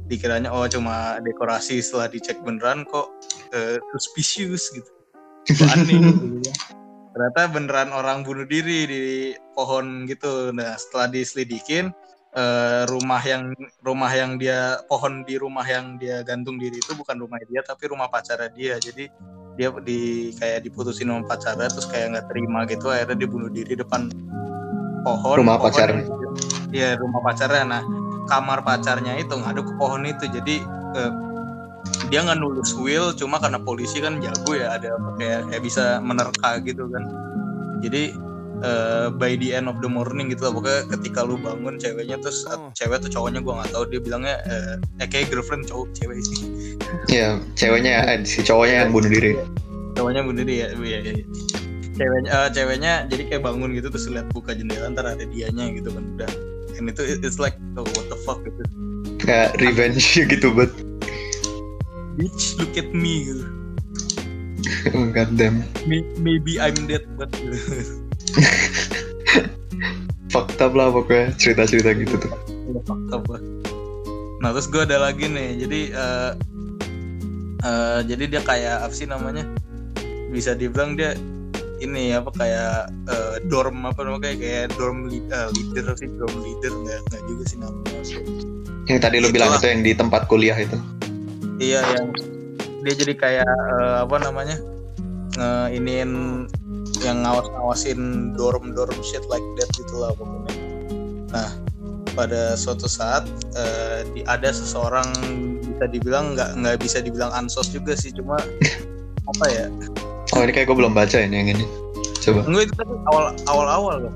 Dikiranya 0.10 0.50
oh 0.50 0.66
cuma 0.66 1.22
dekorasi 1.22 1.82
setelah 1.86 2.10
dicek 2.10 2.42
beneran 2.42 2.86
kok 2.90 3.14
uh, 3.54 3.78
suspicious 3.98 4.74
gitu. 4.74 4.90
Aneh 5.70 5.98
gitu 5.98 6.42
ya. 6.46 6.54
ternyata 7.10 7.42
beneran 7.52 7.90
orang 7.90 8.22
bunuh 8.22 8.46
diri 8.46 8.86
di 8.86 9.04
pohon 9.58 10.06
gitu. 10.06 10.54
Nah 10.54 10.78
setelah 10.78 11.10
diselidikin 11.10 11.94
uh, 12.38 12.86
rumah 12.90 13.22
yang 13.22 13.54
rumah 13.82 14.12
yang 14.14 14.38
dia 14.38 14.82
pohon 14.86 15.26
di 15.26 15.38
rumah 15.38 15.66
yang 15.66 15.98
dia 15.98 16.22
gantung 16.22 16.62
diri 16.62 16.78
itu 16.78 16.94
bukan 16.94 17.18
rumah 17.18 17.42
dia 17.50 17.62
tapi 17.66 17.90
rumah 17.90 18.10
pacarnya 18.10 18.50
dia. 18.54 18.76
Jadi 18.78 19.10
dia 19.60 19.68
di 19.84 20.32
kayak 20.40 20.64
diputusin 20.64 21.12
sama 21.12 21.28
pacarnya 21.28 21.68
terus 21.68 21.84
kayak 21.92 22.16
nggak 22.16 22.26
terima 22.32 22.64
gitu 22.64 22.88
akhirnya 22.88 23.20
dia 23.20 23.28
bunuh 23.28 23.52
diri 23.52 23.76
depan 23.76 24.08
pohon. 25.04 25.36
Rumah 25.44 25.60
pohon 25.60 25.68
pacar 25.68 25.90
iya 26.72 26.96
rumah 26.96 27.20
pacarnya. 27.20 27.68
Nah 27.68 27.84
kamar 28.32 28.64
pacarnya 28.64 29.20
itu 29.20 29.36
ngaduk 29.36 29.68
ke 29.68 29.74
pohon 29.76 30.08
itu 30.08 30.32
jadi 30.32 30.64
eh, 30.96 31.12
dia 32.08 32.24
nggak 32.24 32.40
nulis 32.40 32.72
will 32.80 33.12
cuma 33.12 33.36
karena 33.44 33.60
polisi 33.60 34.00
kan 34.00 34.24
jago 34.24 34.56
ya 34.56 34.80
ada 34.80 34.96
kayak 35.20 35.52
kayak 35.52 35.64
bisa 35.68 36.00
menerka 36.00 36.64
gitu 36.64 36.88
kan. 36.88 37.04
Jadi 37.84 38.16
uh, 38.64 39.08
by 39.14 39.36
the 39.36 39.56
end 39.56 39.68
of 39.68 39.80
the 39.80 39.90
morning 39.90 40.32
gitu 40.32 40.48
lah. 40.48 40.54
Pokoknya 40.56 40.82
ketika 40.98 41.20
lu 41.24 41.36
bangun 41.40 41.80
ceweknya 41.80 42.18
terus 42.20 42.46
uh, 42.50 42.72
cewek 42.76 43.04
tuh 43.04 43.12
cowoknya 43.12 43.40
gue 43.44 43.54
nggak 43.54 43.72
tahu 43.72 43.84
dia 43.90 44.00
bilangnya 44.02 44.36
uh, 44.48 44.76
eh 45.04 45.08
kayak 45.08 45.32
girlfriend 45.32 45.68
cowok 45.68 45.88
cewek 45.96 46.20
sih. 46.24 46.40
Iya 47.12 47.40
ceweknya 47.56 47.94
eh, 48.08 48.20
si 48.28 48.44
cowoknya 48.44 48.88
yang 48.88 48.92
bunuh 48.92 49.10
diri. 49.10 49.32
Cowoknya 49.96 50.22
bunuh 50.24 50.44
diri 50.44 50.56
ya 50.64 50.68
iya, 50.80 51.00
iya. 51.04 51.26
ceweknya 52.00 52.32
uh, 52.32 52.48
ceweknya 52.48 52.94
jadi 53.12 53.24
kayak 53.28 53.44
bangun 53.44 53.76
gitu 53.76 53.92
terus 53.92 54.08
lihat 54.08 54.32
buka 54.32 54.56
jendela 54.56 54.88
ntar 54.96 55.04
ada 55.04 55.24
dianya 55.28 55.72
gitu 55.76 55.92
kan 55.92 56.04
udah. 56.16 56.32
And 56.80 56.88
itu 56.88 57.04
it's 57.20 57.44
like 57.44 57.60
oh, 57.76 57.84
what 57.84 58.08
the 58.08 58.20
fuck 58.24 58.40
gitu. 58.44 58.64
Kayak 59.20 59.60
revenge 59.60 60.04
gitu 60.32 60.52
but. 60.56 60.72
Bitch 62.20 62.60
look 62.60 62.76
at 62.76 62.92
me 62.92 63.32
gitu. 63.32 63.46
God 65.16 65.40
damn. 65.40 65.64
Maybe 65.88 66.60
I'm 66.60 66.88
dead 66.88 67.08
but 67.16 67.32
fakta 70.34 70.70
lah 70.70 70.94
pokoknya 70.94 71.34
cerita-cerita 71.42 71.90
gitu 71.98 72.16
tuh 72.22 72.32
Udah 72.70 72.84
fakta 72.86 73.16
lah. 73.26 73.42
Nah 74.40 74.50
terus 74.56 74.70
gue 74.72 74.82
ada 74.86 75.02
lagi 75.02 75.26
nih, 75.28 75.58
jadi 75.66 75.80
eh 75.92 76.32
eh, 77.66 78.00
jadi 78.08 78.24
dia 78.38 78.42
kayak 78.46 78.88
apa 78.88 78.94
sih 78.94 79.10
namanya? 79.10 79.44
Bisa 80.32 80.54
dibilang 80.56 80.96
dia 80.96 81.18
ini 81.80 82.16
apa 82.16 82.30
kayak 82.36 82.92
eh, 83.10 83.36
dorm 83.48 83.84
apa 83.88 84.00
namanya 84.04 84.32
kayak, 84.32 84.38
kayak 84.40 84.66
dorm 84.76 85.08
eh, 85.12 85.50
leader 85.56 85.96
sih 85.96 86.08
dorm 86.20 86.36
leader 86.44 86.72
nggak 86.72 87.00
nggak 87.10 87.22
juga 87.28 87.44
sih 87.48 87.58
namanya. 87.60 88.00
yang 88.90 88.98
tadi 88.98 89.22
lo 89.22 89.30
bilang 89.30 89.54
Itulah. 89.54 89.62
itu 89.62 89.68
yang 89.70 89.82
di 89.86 89.92
tempat 89.94 90.22
kuliah 90.26 90.58
itu 90.58 90.78
Iya 91.60 91.84
yang 91.94 92.10
dia 92.84 92.94
jadi 92.96 93.14
kayak 93.16 93.48
eh, 93.48 93.98
apa 94.08 94.16
namanya 94.24 94.58
iniin 95.72 96.12
yang 97.04 97.24
ngawas-ngawasin 97.24 98.32
dorm-dorm 98.36 98.96
shit 99.04 99.24
like 99.32 99.44
that 99.60 99.70
gitu 99.76 99.96
lah 100.00 100.12
pokoknya. 100.16 100.54
Nah 101.32 101.50
pada 102.18 102.58
suatu 102.60 102.90
saat 102.90 103.24
eh, 103.56 104.04
di, 104.12 104.22
ada 104.28 104.52
seseorang 104.52 105.08
bisa 105.64 105.86
dibilang 105.88 106.36
nggak 106.36 106.60
nggak 106.60 106.76
bisa 106.84 107.00
dibilang 107.00 107.32
ansos 107.32 107.72
juga 107.72 107.96
sih 107.96 108.12
cuma 108.12 108.36
apa 109.32 109.46
ya? 109.48 109.66
Oh 110.36 110.44
ini 110.44 110.52
kayak 110.52 110.70
gue 110.70 110.78
belum 110.78 110.94
baca 110.94 111.18
ini 111.18 111.36
yang 111.40 111.50
ini. 111.56 111.66
Coba. 112.20 112.44
Enggak 112.46 112.64
itu 112.70 112.74
tapi 112.76 112.94
awal 113.10 113.24
awal 113.48 113.68
awal 113.68 113.96
loh. 114.10 114.14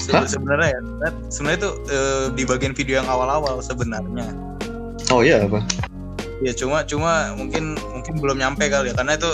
Se- 0.00 0.14
Hah? 0.14 0.24
sebenarnya 0.24 0.72
ya 0.72 0.80
sebenarnya 1.28 1.58
itu 1.66 1.70
eh, 1.92 2.24
di 2.32 2.42
bagian 2.48 2.72
video 2.72 3.02
yang 3.04 3.08
awal-awal 3.10 3.60
sebenarnya. 3.60 4.26
Oh 5.12 5.20
iya 5.22 5.44
apa? 5.44 5.60
Ya 6.44 6.52
cuma 6.52 6.84
cuma 6.84 7.32
mungkin 7.36 7.76
mungkin 7.92 8.14
belum 8.20 8.36
nyampe 8.40 8.68
kali 8.68 8.92
ya 8.92 8.94
karena 8.96 9.16
itu 9.16 9.30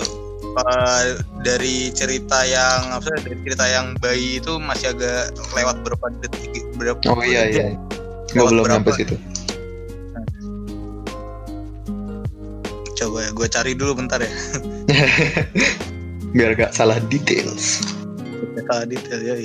uh, 0.55 1.03
dari 1.41 1.89
cerita 1.91 2.45
yang 2.45 2.93
apa 2.93 3.05
sih 3.05 3.21
dari 3.25 3.37
cerita 3.43 3.65
yang 3.65 3.85
bayi 3.99 4.37
itu 4.37 4.57
masih 4.61 4.93
agak 4.93 5.33
lewat 5.53 5.77
berapa 5.81 6.05
detik 6.21 6.63
berapa 6.77 6.99
oh 7.09 7.21
iya 7.21 7.49
iya 7.49 7.65
gue 8.33 8.43
belum 8.43 8.65
berapa? 8.65 8.81
nyampe 8.81 8.91
situ 8.93 9.15
Coba 12.93 13.25
ya 13.25 13.31
gue 13.35 13.47
cari 13.51 13.71
dulu 13.75 13.99
bentar 13.99 14.21
ya. 14.21 14.31
biar 16.33 16.55
gak 16.55 16.71
salah 16.71 16.97
details 17.11 17.83
Salah 18.63 18.85
detail 18.87 19.21
ya. 19.21 19.35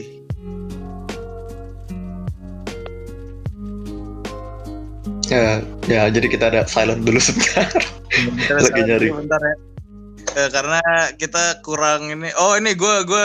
ya 5.29 5.61
ya 5.85 6.03
jadi 6.09 6.27
kita 6.29 6.45
ada 6.49 6.61
silent 6.65 7.05
dulu 7.05 7.21
sebentar 7.21 7.69
Bentar, 8.09 8.57
Lagi 8.65 8.81
nyari. 8.89 9.09
dulu 9.13 9.21
bentar 9.21 9.41
ya. 9.43 9.55
Eh, 10.39 10.51
karena 10.55 10.79
kita 11.19 11.59
kurang 11.67 12.15
ini. 12.15 12.31
Oh 12.39 12.55
ini 12.55 12.79
gue 12.79 12.97
gue 13.03 13.25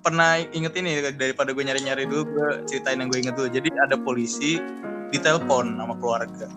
pernah 0.00 0.40
inget 0.40 0.72
ini 0.80 1.00
daripada 1.12 1.52
gue 1.52 1.60
nyari-nyari 1.60 2.08
dulu 2.08 2.24
gue 2.24 2.48
ceritain 2.64 2.96
yang 2.96 3.12
gue 3.12 3.20
inget 3.20 3.36
dulu. 3.36 3.52
Jadi 3.52 3.68
ada 3.76 4.00
polisi 4.00 4.56
ditelepon 5.12 5.76
sama 5.76 5.94
keluarga 6.00 6.48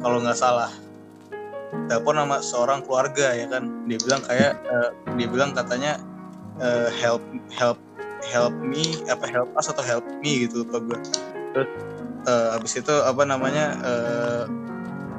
kalau 0.00 0.24
nggak 0.24 0.38
salah 0.38 0.72
telepon 1.90 2.16
sama 2.16 2.36
seorang 2.40 2.80
keluarga 2.80 3.36
ya 3.36 3.44
kan 3.50 3.68
dia 3.84 3.98
bilang 4.00 4.22
kayak 4.24 4.52
eh, 4.64 4.90
dia 5.20 5.28
bilang 5.28 5.50
katanya 5.52 6.00
eh, 6.62 6.88
help 6.96 7.20
help 7.52 7.76
help 8.24 8.54
me 8.56 8.96
apa 9.12 9.28
help 9.28 9.52
us 9.60 9.68
atau 9.68 9.84
help 9.84 10.06
me 10.24 10.48
gitu 10.48 10.64
lupa 10.64 10.80
gue 10.80 10.98
terus 11.52 11.68
eh, 12.24 12.56
abis 12.56 12.80
itu 12.80 12.94
apa 13.04 13.22
namanya 13.28 13.66
eh, 13.84 14.44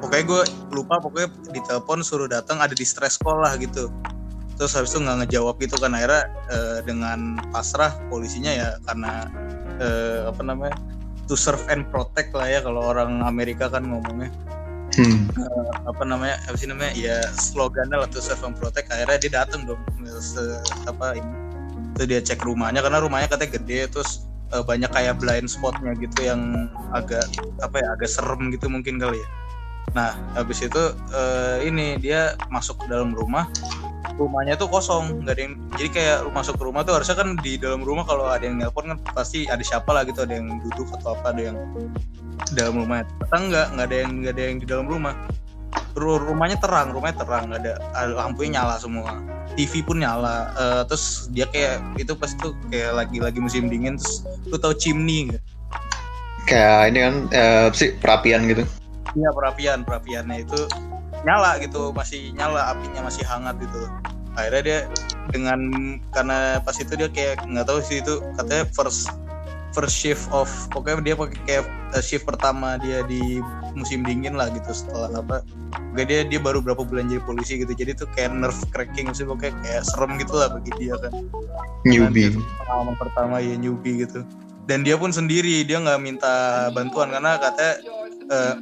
pokoknya 0.02 0.24
gue 0.26 0.42
lupa 0.74 0.98
pokoknya 0.98 1.28
ditelepon 1.54 2.02
suruh 2.02 2.26
datang 2.26 2.58
ada 2.58 2.74
di 2.74 2.82
stress 2.82 3.14
sekolah 3.22 3.54
gitu 3.62 3.86
terus 4.58 4.74
habis 4.74 4.90
itu 4.90 5.00
nggak 5.06 5.24
ngejawab 5.24 5.56
gitu 5.62 5.78
kan 5.78 5.94
akhirnya 5.94 6.26
eh, 6.50 6.78
dengan 6.82 7.38
pasrah 7.54 7.94
polisinya 8.10 8.50
ya 8.50 8.68
karena 8.82 9.30
eh, 9.78 10.26
apa 10.26 10.42
namanya 10.42 10.74
to 11.30 11.38
serve 11.38 11.62
and 11.70 11.86
protect 11.94 12.34
lah 12.34 12.50
ya 12.50 12.58
kalau 12.58 12.82
orang 12.82 13.22
Amerika 13.22 13.70
kan 13.70 13.86
ngomongnya 13.86 14.34
hmm. 14.98 15.30
apa 15.86 16.02
namanya 16.02 16.42
apa 16.50 16.56
sih 16.58 16.66
namanya 16.66 16.92
ya 16.98 17.22
slogannya 17.38 18.02
lah 18.02 18.10
to 18.10 18.18
serve 18.18 18.42
and 18.42 18.58
protect 18.58 18.90
akhirnya 18.90 19.18
dia 19.22 19.32
datang 19.44 19.62
dong 19.62 19.80
se, 20.18 20.42
apa 20.90 21.14
ini 21.14 21.32
itu 21.94 22.02
dia 22.10 22.20
cek 22.22 22.42
rumahnya 22.42 22.82
karena 22.82 22.98
rumahnya 22.98 23.30
katanya 23.30 23.62
gede 23.62 23.80
terus 23.94 24.26
eh, 24.50 24.64
banyak 24.66 24.90
kayak 24.90 25.22
blind 25.22 25.46
spotnya 25.46 25.94
gitu 25.94 26.18
yang 26.26 26.66
agak 26.90 27.22
apa 27.62 27.78
ya 27.78 27.86
agak 27.94 28.10
serem 28.10 28.50
gitu 28.50 28.66
mungkin 28.66 28.98
kali 28.98 29.22
ya 29.22 29.28
nah 29.94 30.10
habis 30.36 30.60
itu 30.66 30.82
eh, 31.14 31.56
ini 31.68 31.96
dia 32.02 32.34
masuk 32.50 32.82
ke 32.82 32.86
dalam 32.90 33.14
rumah 33.14 33.46
rumahnya 34.18 34.58
tuh 34.58 34.66
kosong 34.66 35.22
nggak 35.22 35.34
ada 35.38 35.42
yang 35.46 35.54
jadi 35.78 35.88
kayak 35.94 36.18
masuk 36.34 36.58
ke 36.58 36.62
rumah 36.66 36.82
tuh 36.82 36.98
harusnya 36.98 37.14
kan 37.14 37.38
di 37.38 37.54
dalam 37.54 37.86
rumah 37.86 38.02
kalau 38.02 38.26
ada 38.26 38.42
yang 38.42 38.58
nelpon 38.58 38.90
kan 38.90 38.98
pasti 39.14 39.46
ada 39.46 39.62
siapa 39.62 39.88
lah 39.94 40.02
gitu 40.02 40.26
ada 40.26 40.34
yang 40.34 40.58
duduk 40.66 40.90
atau 40.98 41.14
apa 41.14 41.30
ada 41.30 41.54
yang 41.54 41.56
di 42.50 42.52
dalam 42.58 42.74
rumah. 42.82 43.06
Ternyata 43.06 43.36
nggak 43.38 43.66
nggak 43.78 43.86
ada 43.86 43.96
yang 43.96 44.10
nggak 44.20 44.34
ada 44.34 44.42
yang 44.42 44.56
di 44.58 44.66
dalam 44.66 44.86
rumah. 44.90 45.14
Ru- 45.94 46.22
rumahnya 46.22 46.58
terang 46.58 46.90
rumahnya 46.90 47.16
terang 47.22 47.42
nggak 47.52 47.60
ada 47.62 47.72
ah, 47.94 48.06
lampunya 48.10 48.58
nyala 48.60 48.76
semua. 48.82 49.22
TV 49.56 49.82
pun 49.82 49.98
nyala 49.98 50.54
Eh, 50.54 50.82
terus 50.86 51.26
dia 51.34 51.46
kayak 51.50 51.82
itu 51.98 52.12
pas 52.14 52.30
itu 52.30 52.54
kayak 52.70 52.92
lagi 52.94 53.18
lagi 53.18 53.38
musim 53.42 53.66
dingin 53.66 53.98
terus 53.98 54.26
lu 54.50 54.58
tau 54.58 54.74
chimney 54.74 55.30
nggak? 55.30 55.42
Kayak 56.48 56.80
ini 56.90 56.98
kan 57.04 57.14
eh, 57.30 57.60
apa 57.70 57.76
sih 57.76 57.90
perapian 57.98 58.46
gitu? 58.50 58.64
Iya 59.16 59.30
perapian 59.32 59.78
perapiannya 59.82 60.46
itu 60.46 60.60
nyala 61.26 61.58
gitu 61.62 61.90
masih 61.94 62.30
nyala 62.34 62.74
apinya 62.74 63.06
masih 63.06 63.24
hangat 63.26 63.56
gitu. 63.58 63.80
Akhirnya 64.38 64.62
dia 64.62 64.78
dengan 65.34 65.60
karena 66.14 66.62
pas 66.62 66.76
itu 66.78 66.92
dia 66.94 67.08
kayak 67.10 67.42
nggak 67.46 67.66
tahu 67.66 67.78
sih 67.82 67.98
itu 67.98 68.22
katanya 68.38 68.64
first 68.70 69.10
first 69.76 69.94
shift 69.94 70.26
of 70.32 70.48
pokoknya 70.72 71.12
dia 71.12 71.14
pakai 71.18 71.38
kayak 71.44 71.64
eh, 71.94 72.02
shift 72.02 72.24
pertama 72.24 72.80
dia 72.80 73.04
di 73.04 73.42
musim 73.76 74.06
dingin 74.06 74.38
lah 74.38 74.48
gitu 74.50 74.70
setelah 74.72 75.12
apa 75.20 75.44
Pokoknya 75.68 76.06
dia 76.08 76.20
dia 76.36 76.40
baru 76.40 76.58
berapa 76.64 76.82
bulan 76.84 77.12
jadi 77.12 77.22
polisi 77.24 77.60
gitu. 77.60 77.72
Jadi 77.74 77.92
tuh 77.92 78.08
kayak 78.16 78.32
nerve 78.32 78.62
cracking 78.72 79.12
sih 79.12 79.26
pokoknya 79.26 79.52
kayak 79.60 79.82
serem 79.84 80.16
gitu 80.16 80.32
lah 80.36 80.48
bagi 80.52 80.72
dia 80.80 80.94
kan. 80.96 81.12
Newbie. 81.84 82.38
pengalaman 82.64 82.96
pertama 82.96 83.36
ya 83.42 83.54
newbie 83.58 84.06
gitu. 84.06 84.24
Dan 84.68 84.84
dia 84.84 84.96
pun 85.00 85.12
sendiri 85.12 85.64
dia 85.64 85.80
nggak 85.80 86.00
minta 86.00 86.68
bantuan 86.72 87.12
karena 87.12 87.40
katanya 87.40 87.74
eh, 88.28 88.54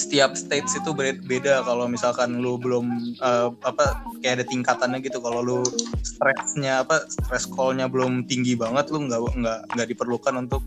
setiap 0.00 0.36
states 0.36 0.72
itu 0.76 0.90
beda 0.96 1.64
kalau 1.64 1.84
misalkan 1.88 2.40
lu 2.40 2.56
belum 2.56 3.16
eh, 3.20 3.48
apa 3.64 4.00
kayak 4.24 4.42
ada 4.42 4.44
tingkatannya 4.48 4.98
gitu. 5.04 5.20
Kalau 5.20 5.40
lu 5.44 5.60
stresnya 6.00 6.84
apa 6.84 7.04
stress 7.08 7.44
call-nya 7.48 7.88
belum 7.88 8.24
tinggi 8.28 8.56
banget 8.56 8.88
lu 8.92 9.08
nggak 9.08 9.20
nggak 9.36 9.58
nggak 9.76 9.88
diperlukan 9.92 10.34
untuk 10.48 10.62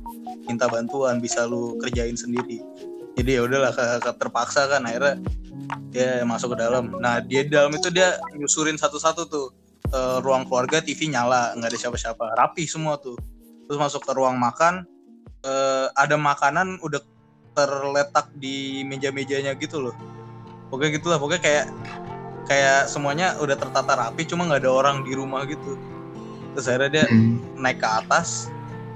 minta 0.46 0.70
bantuan 0.70 1.17
bisa 1.17 1.50
lu 1.50 1.77
kerjain 1.82 2.17
sendiri. 2.17 2.62
Jadi 3.15 3.29
ya 3.39 3.41
udahlah 3.48 3.72
terpaksa 4.20 4.67
kan 4.67 4.84
akhirnya 4.84 5.15
dia 5.89 6.22
masuk 6.27 6.53
ke 6.53 6.58
dalam. 6.62 6.94
Nah 7.00 7.24
dia 7.24 7.48
di 7.48 7.51
dalam 7.53 7.74
itu 7.74 7.89
dia 7.89 8.20
nyusurin 8.36 8.77
satu-satu 8.77 9.24
tuh. 9.25 9.48
Eh, 9.86 10.17
ruang 10.25 10.50
keluarga 10.50 10.82
TV 10.82 11.13
nyala 11.13 11.53
nggak 11.53 11.70
ada 11.70 11.79
siapa-siapa. 11.79 12.25
Rapi 12.36 12.65
semua 12.65 12.98
tuh. 12.98 13.15
Terus 13.65 13.77
masuk 13.77 14.01
ke 14.05 14.12
ruang 14.17 14.38
makan 14.38 14.86
eh, 15.46 15.88
ada 15.94 16.17
makanan 16.17 16.82
udah 16.82 17.01
terletak 17.56 18.28
di 18.36 18.84
meja-mejanya 18.84 19.56
gitu 19.56 19.80
loh. 19.80 19.96
Pokoknya 20.68 21.00
gitulah 21.00 21.18
pokoknya 21.18 21.42
kayak 21.42 21.66
kayak 22.46 22.92
semuanya 22.92 23.40
udah 23.40 23.56
tertata 23.58 23.96
rapi 23.96 24.28
cuma 24.28 24.46
nggak 24.46 24.68
ada 24.68 24.72
orang 24.72 25.08
di 25.08 25.16
rumah 25.16 25.48
gitu. 25.48 25.80
Terus 26.54 26.66
akhirnya 26.68 26.90
dia 26.92 27.06
Hmm. 27.08 27.40
naik 27.56 27.80
ke 27.80 27.88
atas 27.88 28.52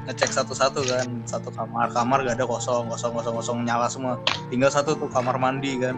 ngecek 0.06 0.32
satu-satu 0.36 0.80
kan. 0.86 1.08
Satu 1.24 1.50
kamar 1.56 1.90
kamar 1.96 2.28
gak 2.28 2.36
ada 2.36 2.46
kosong 2.46 2.92
kosong 2.92 3.16
kosong 3.16 3.36
kosong 3.40 3.58
nyala 3.64 3.88
semua. 3.88 4.20
Tinggal 4.52 4.70
satu 4.70 4.96
tuh 5.00 5.08
kamar 5.08 5.40
mandi 5.40 5.80
kan. 5.80 5.96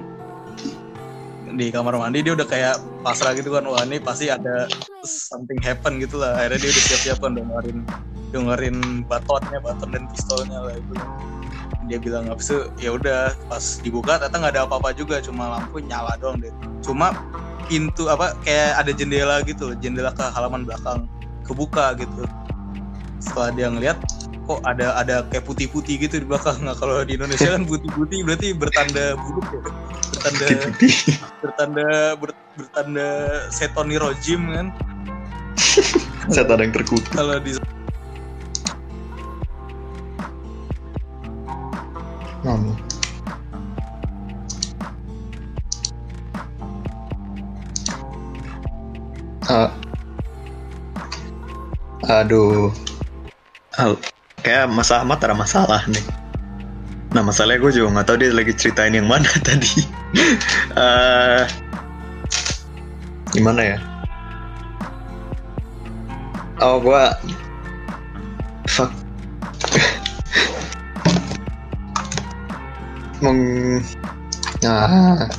Di 1.52 1.68
kamar 1.74 2.00
mandi 2.00 2.24
dia 2.24 2.32
udah 2.38 2.48
kayak 2.48 2.80
pasrah 3.04 3.36
gitu 3.36 3.52
kan. 3.52 3.66
Wah 3.68 3.84
ini 3.84 4.00
pasti 4.00 4.32
ada 4.32 4.70
something 5.04 5.60
happen 5.60 6.00
gitu 6.00 6.22
lah. 6.22 6.38
Akhirnya 6.38 6.60
dia 6.64 6.70
udah 6.72 6.84
siap-siap 6.88 7.18
kan 7.20 7.32
dengerin 7.36 7.80
dengerin 8.32 9.04
batonnya 9.06 9.60
baton 9.60 9.92
dan 9.92 10.08
pistolnya 10.08 10.60
lah 10.64 10.72
itu 10.72 10.96
dia 11.90 11.98
bilang 11.98 12.30
habis 12.30 12.54
itu 12.54 12.60
ya 12.78 12.94
udah 12.94 13.34
pas 13.50 13.82
dibuka 13.82 14.22
ternyata 14.22 14.38
nggak 14.38 14.54
ada 14.54 14.62
apa-apa 14.70 14.90
juga 14.94 15.18
cuma 15.24 15.58
lampu 15.58 15.82
nyala 15.82 16.14
doang 16.22 16.38
deh. 16.38 16.54
Cuma 16.86 17.14
pintu 17.66 18.12
apa 18.12 18.36
kayak 18.46 18.84
ada 18.84 18.92
jendela 18.92 19.42
gitu 19.48 19.72
loh 19.72 19.78
jendela 19.80 20.12
ke 20.14 20.22
halaman 20.22 20.68
belakang 20.68 21.10
kebuka 21.48 21.98
gitu. 21.98 22.24
Setelah 23.22 23.50
dia 23.54 23.68
ngeliat 23.70 23.98
kok 24.46 24.60
ada 24.66 24.98
ada 24.98 25.16
kayak 25.30 25.46
putih-putih 25.46 25.96
gitu 26.02 26.22
di 26.22 26.26
belakang. 26.28 26.62
Nah 26.62 26.76
kalau 26.78 27.02
di 27.06 27.18
Indonesia 27.18 27.54
kan 27.54 27.64
putih-putih 27.66 28.26
berarti 28.26 28.48
bertanda 28.54 29.18
buruk 29.18 29.48
ya? 29.50 29.62
Bertanda 30.12 30.50
bertanda 31.42 31.88
ber- 32.18 32.42
bertanda 32.58 33.10
setoni 33.50 33.96
rojim 33.98 34.42
kan? 34.54 34.68
Setan 36.36 36.62
yang 36.62 36.74
terkutuk. 36.74 37.10
Kalau 37.14 37.38
di 37.42 37.58
Hmm. 42.42 42.74
Ah. 49.50 49.70
Aduh. 52.10 52.74
Hal- 53.78 54.02
kayak 54.42 54.68
Mas 54.74 54.90
Ahmad 54.90 55.22
ada 55.22 55.38
masalah 55.38 55.86
nih 55.88 56.04
nah 57.12 57.20
masalahnya 57.20 57.60
gue 57.60 57.72
juga 57.76 57.88
nggak 58.00 58.08
tahu 58.08 58.18
dia 58.24 58.32
lagi 58.32 58.54
ceritain 58.56 58.96
yang 58.96 59.08
mana 59.08 59.28
tadi 59.48 59.84
uh, 60.80 61.44
gimana 63.36 63.76
ya 63.76 63.78
oh 66.64 66.80
gue 66.80 67.04
meng 73.22 73.40
nah 74.66 75.30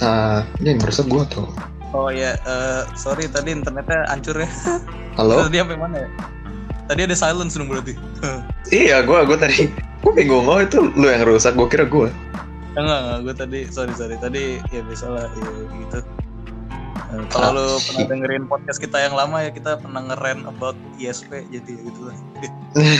Ah, 0.00 0.48
ini 0.64 0.80
merusak 0.80 1.12
gua 1.12 1.28
tuh. 1.28 1.44
Oh 1.92 2.08
ya, 2.08 2.32
uh, 2.48 2.88
sorry 2.96 3.28
tadi 3.28 3.52
internetnya 3.52 4.08
hancur 4.08 4.32
ya. 4.32 4.48
Halo? 5.20 5.36
Tadi 5.44 5.60
sampai 5.60 5.76
mana 5.76 5.96
ya? 6.00 6.08
Tadi 6.88 7.00
ada 7.04 7.12
silence 7.12 7.52
dong 7.60 7.68
berarti. 7.68 8.00
iya, 8.80 9.04
gua 9.04 9.28
gua 9.28 9.36
tadi 9.36 9.68
gua 10.00 10.12
bingung 10.16 10.48
oh 10.48 10.56
itu 10.56 10.88
lu 10.96 11.04
yang 11.04 11.28
rusak, 11.28 11.52
gua 11.52 11.68
kira 11.68 11.84
gua. 11.84 12.08
Enggak, 12.80 12.98
enggak, 13.02 13.18
gue 13.20 13.34
tadi 13.34 13.60
sorry 13.68 13.92
sorry 13.98 14.16
tadi 14.16 14.62
ya 14.72 14.80
biasalah 14.86 15.28
ya 15.36 15.50
gitu. 15.84 15.98
Kalau 17.10 17.58
lu 17.58 17.78
pernah 17.82 18.06
dengerin 18.06 18.44
podcast 18.46 18.78
kita 18.78 19.02
yang 19.02 19.18
lama 19.18 19.42
ya 19.42 19.50
kita 19.50 19.82
pernah 19.82 20.02
ngeren 20.14 20.46
about 20.46 20.78
ISP 21.02 21.42
jadi 21.50 21.72
ya 21.74 21.86
gitu 21.90 22.00
lah. 22.06 22.16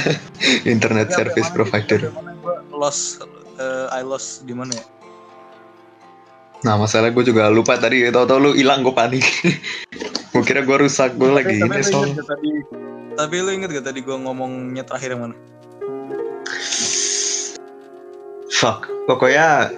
Internet 0.74 1.14
Tapi 1.14 1.16
service 1.18 1.50
provider. 1.54 2.10
gua 2.42 2.64
lost 2.74 3.22
uh, 3.62 3.86
I 3.94 4.02
lost 4.02 4.50
di 4.50 4.54
mana 4.56 4.74
ya? 4.74 4.84
Nah 6.66 6.74
masalah 6.76 7.14
gue 7.14 7.24
juga 7.24 7.48
lupa 7.48 7.78
tadi, 7.78 8.04
tau-tau 8.10 8.36
lu 8.36 8.50
hilang 8.52 8.82
gue 8.82 8.92
panik. 8.92 9.24
gue 10.34 10.42
kira 10.42 10.66
gue 10.66 10.76
rusak, 10.76 11.14
gue 11.14 11.30
lagi 11.30 11.62
tapi, 11.62 11.78
ini 11.78 11.82
soal. 11.86 12.10
tadi 12.14 12.52
tapi 13.20 13.36
lu 13.42 13.50
inget 13.52 13.68
gak 13.74 13.86
tadi 13.92 14.00
gue 14.00 14.16
ngomongnya 14.16 14.80
terakhir 14.80 15.12
yang 15.12 15.22
mana? 15.28 15.36
Fuck, 18.48 18.88
pokoknya 19.04 19.72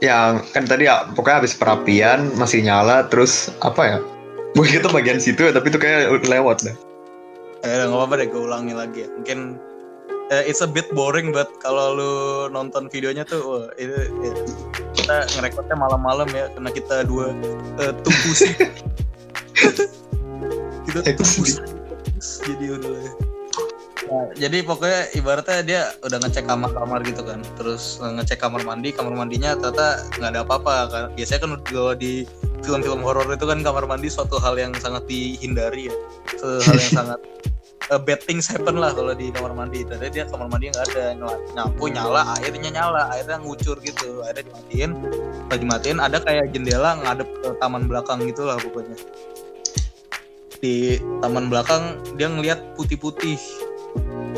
yang 0.00 0.40
kan 0.56 0.64
tadi 0.64 0.88
ya 0.88 1.08
pokoknya 1.12 1.44
habis 1.44 1.52
perapian 1.52 2.32
masih 2.40 2.64
nyala 2.64 3.06
terus 3.08 3.52
apa 3.60 3.82
ya? 3.84 3.98
Gue 4.56 4.66
kita 4.66 4.90
bagian 4.90 5.22
situ 5.22 5.46
ya, 5.46 5.54
tapi 5.54 5.70
itu 5.70 5.78
kayak 5.78 6.10
lewat 6.26 6.66
dah. 6.66 6.76
Eh, 7.62 7.86
nggak 7.86 7.94
apa-apa 7.94 8.14
deh, 8.18 8.26
gue 8.32 8.42
ulangi 8.50 8.74
lagi 8.74 9.06
ya. 9.06 9.08
Mungkin 9.14 9.60
eh, 10.34 10.42
it's 10.48 10.58
a 10.58 10.66
bit 10.66 10.90
boring, 10.90 11.30
but 11.30 11.46
kalau 11.62 11.94
lu 11.94 12.12
nonton 12.50 12.90
videonya 12.90 13.22
tuh, 13.22 13.38
wah, 13.46 13.70
itu 13.78 13.94
ya, 13.94 14.32
kita 14.98 15.16
ngerekodnya 15.38 15.76
malam-malam 15.78 16.26
ya, 16.34 16.50
karena 16.56 16.70
kita 16.74 17.06
dua 17.06 17.30
uh, 17.78 17.94
tumpusi. 18.02 18.48
kita 20.90 20.98
tumpusi. 21.14 21.62
Jadi 22.18 22.64
udah 22.74 23.29
ya. 24.00 24.08
Nah, 24.08 24.24
jadi 24.32 24.58
pokoknya 24.64 25.00
ibaratnya 25.12 25.58
dia 25.60 25.82
udah 26.00 26.18
ngecek 26.24 26.44
kamar-kamar 26.48 27.00
gitu 27.04 27.22
kan, 27.24 27.44
terus 27.60 28.00
eh, 28.00 28.12
ngecek 28.16 28.40
kamar 28.40 28.64
mandi, 28.64 28.96
kamar 28.96 29.12
mandinya 29.12 29.52
ternyata 29.56 30.08
nggak 30.16 30.30
ada 30.32 30.40
apa-apa 30.46 30.74
kan. 30.88 31.04
Biasanya 31.14 31.40
kan 31.44 31.50
kalau 31.68 31.94
di 31.94 32.24
film-film 32.64 33.00
horor 33.04 33.28
itu 33.28 33.44
kan 33.44 33.60
kamar 33.60 33.84
mandi 33.84 34.08
suatu 34.08 34.40
hal 34.40 34.56
yang 34.56 34.72
sangat 34.80 35.04
dihindari 35.04 35.92
ya, 35.92 35.96
suatu 36.36 36.64
hal 36.64 36.76
yang 36.80 36.94
sangat 37.04 37.20
uh, 37.90 37.98
bad 37.98 38.22
things 38.22 38.46
happen 38.46 38.78
lah 38.78 38.94
kalau 38.94 39.12
di 39.12 39.28
kamar 39.34 39.52
mandi. 39.52 39.82
Tadi 39.82 40.06
dia 40.08 40.24
kamar 40.30 40.46
mandi 40.48 40.70
nggak 40.70 40.86
ada, 40.94 41.04
lampu 41.58 41.90
nyala, 41.90 42.38
airnya 42.40 42.70
nyala, 42.70 43.10
airnya 43.12 43.42
ngucur 43.42 43.76
gitu, 43.82 44.22
airnya 44.24 44.46
dimatiin, 44.46 44.90
Setelah 45.50 45.58
dimatiin 45.58 45.98
ada 45.98 46.18
kayak 46.22 46.46
jendela 46.54 46.90
ngadep 47.02 47.28
ke 47.42 47.48
taman 47.58 47.90
belakang 47.90 48.22
gitu 48.24 48.46
lah 48.46 48.56
pokoknya. 48.62 48.96
Di 50.62 51.02
taman 51.20 51.50
belakang 51.50 51.98
dia 52.14 52.30
ngelihat 52.30 52.78
putih-putih. 52.78 53.36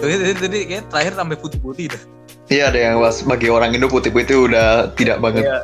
Tadi, 0.03 0.15
tadi, 0.19 0.35
tadi 0.35 0.59
kayak 0.67 0.85
terakhir 0.91 1.15
sampai 1.15 1.37
putih-putih 1.38 1.87
dah. 1.95 2.03
Iya 2.51 2.75
ada 2.75 2.79
yang 2.91 2.99
was 2.99 3.23
bagi 3.23 3.47
orang 3.47 3.71
Indo 3.71 3.87
putih-putih 3.87 4.51
udah 4.51 4.91
tidak 4.99 5.23
banget. 5.23 5.47
Kayak 5.47 5.62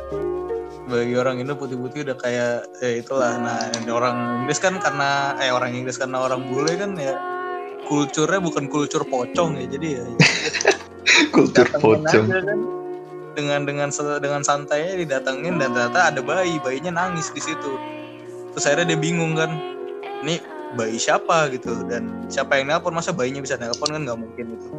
bagi 0.87 1.15
orang 1.19 1.35
Indo 1.43 1.59
putih-putih 1.59 2.07
udah 2.07 2.15
kayak 2.15 2.71
ya 2.79 2.89
itulah. 3.03 3.35
Nah 3.35 3.67
orang 3.91 4.47
Inggris 4.47 4.63
kan 4.63 4.79
karena 4.79 5.35
eh 5.43 5.51
orang 5.51 5.75
Inggris 5.75 5.99
karena 5.99 6.23
orang 6.23 6.47
bule 6.47 6.71
kan 6.79 6.95
ya 6.95 7.19
kulturnya 7.89 8.39
bukan 8.39 8.69
kultur 8.69 9.01
pocong 9.03 9.57
ya 9.57 9.65
jadi 9.65 9.87
ya 9.97 10.03
Kultur 11.35 11.65
datengin 11.65 11.83
pocong. 11.83 12.25
kan. 12.29 12.59
dengan 13.33 13.61
dengan 13.65 13.89
dengan 14.21 14.41
santainya 14.45 14.93
didatengin 14.93 15.57
dan 15.57 15.73
ternyata 15.73 16.13
ada 16.13 16.21
bayi 16.21 16.61
bayinya 16.61 16.93
nangis 16.93 17.33
di 17.33 17.41
situ 17.41 17.73
terus 18.53 18.63
akhirnya 18.69 18.93
dia 18.93 18.99
bingung 19.01 19.33
kan 19.33 19.49
ini 20.21 20.37
bayi 20.77 21.01
siapa 21.01 21.49
gitu 21.49 21.73
dan 21.89 22.29
siapa 22.29 22.59
yang 22.61 22.69
nelpon 22.69 22.93
masa 22.93 23.09
bayinya 23.15 23.41
bisa 23.41 23.57
nelpon 23.57 23.89
kan? 23.89 24.01
Nggak 24.05 24.19
mungkin 24.19 24.45
gitu 24.57 24.69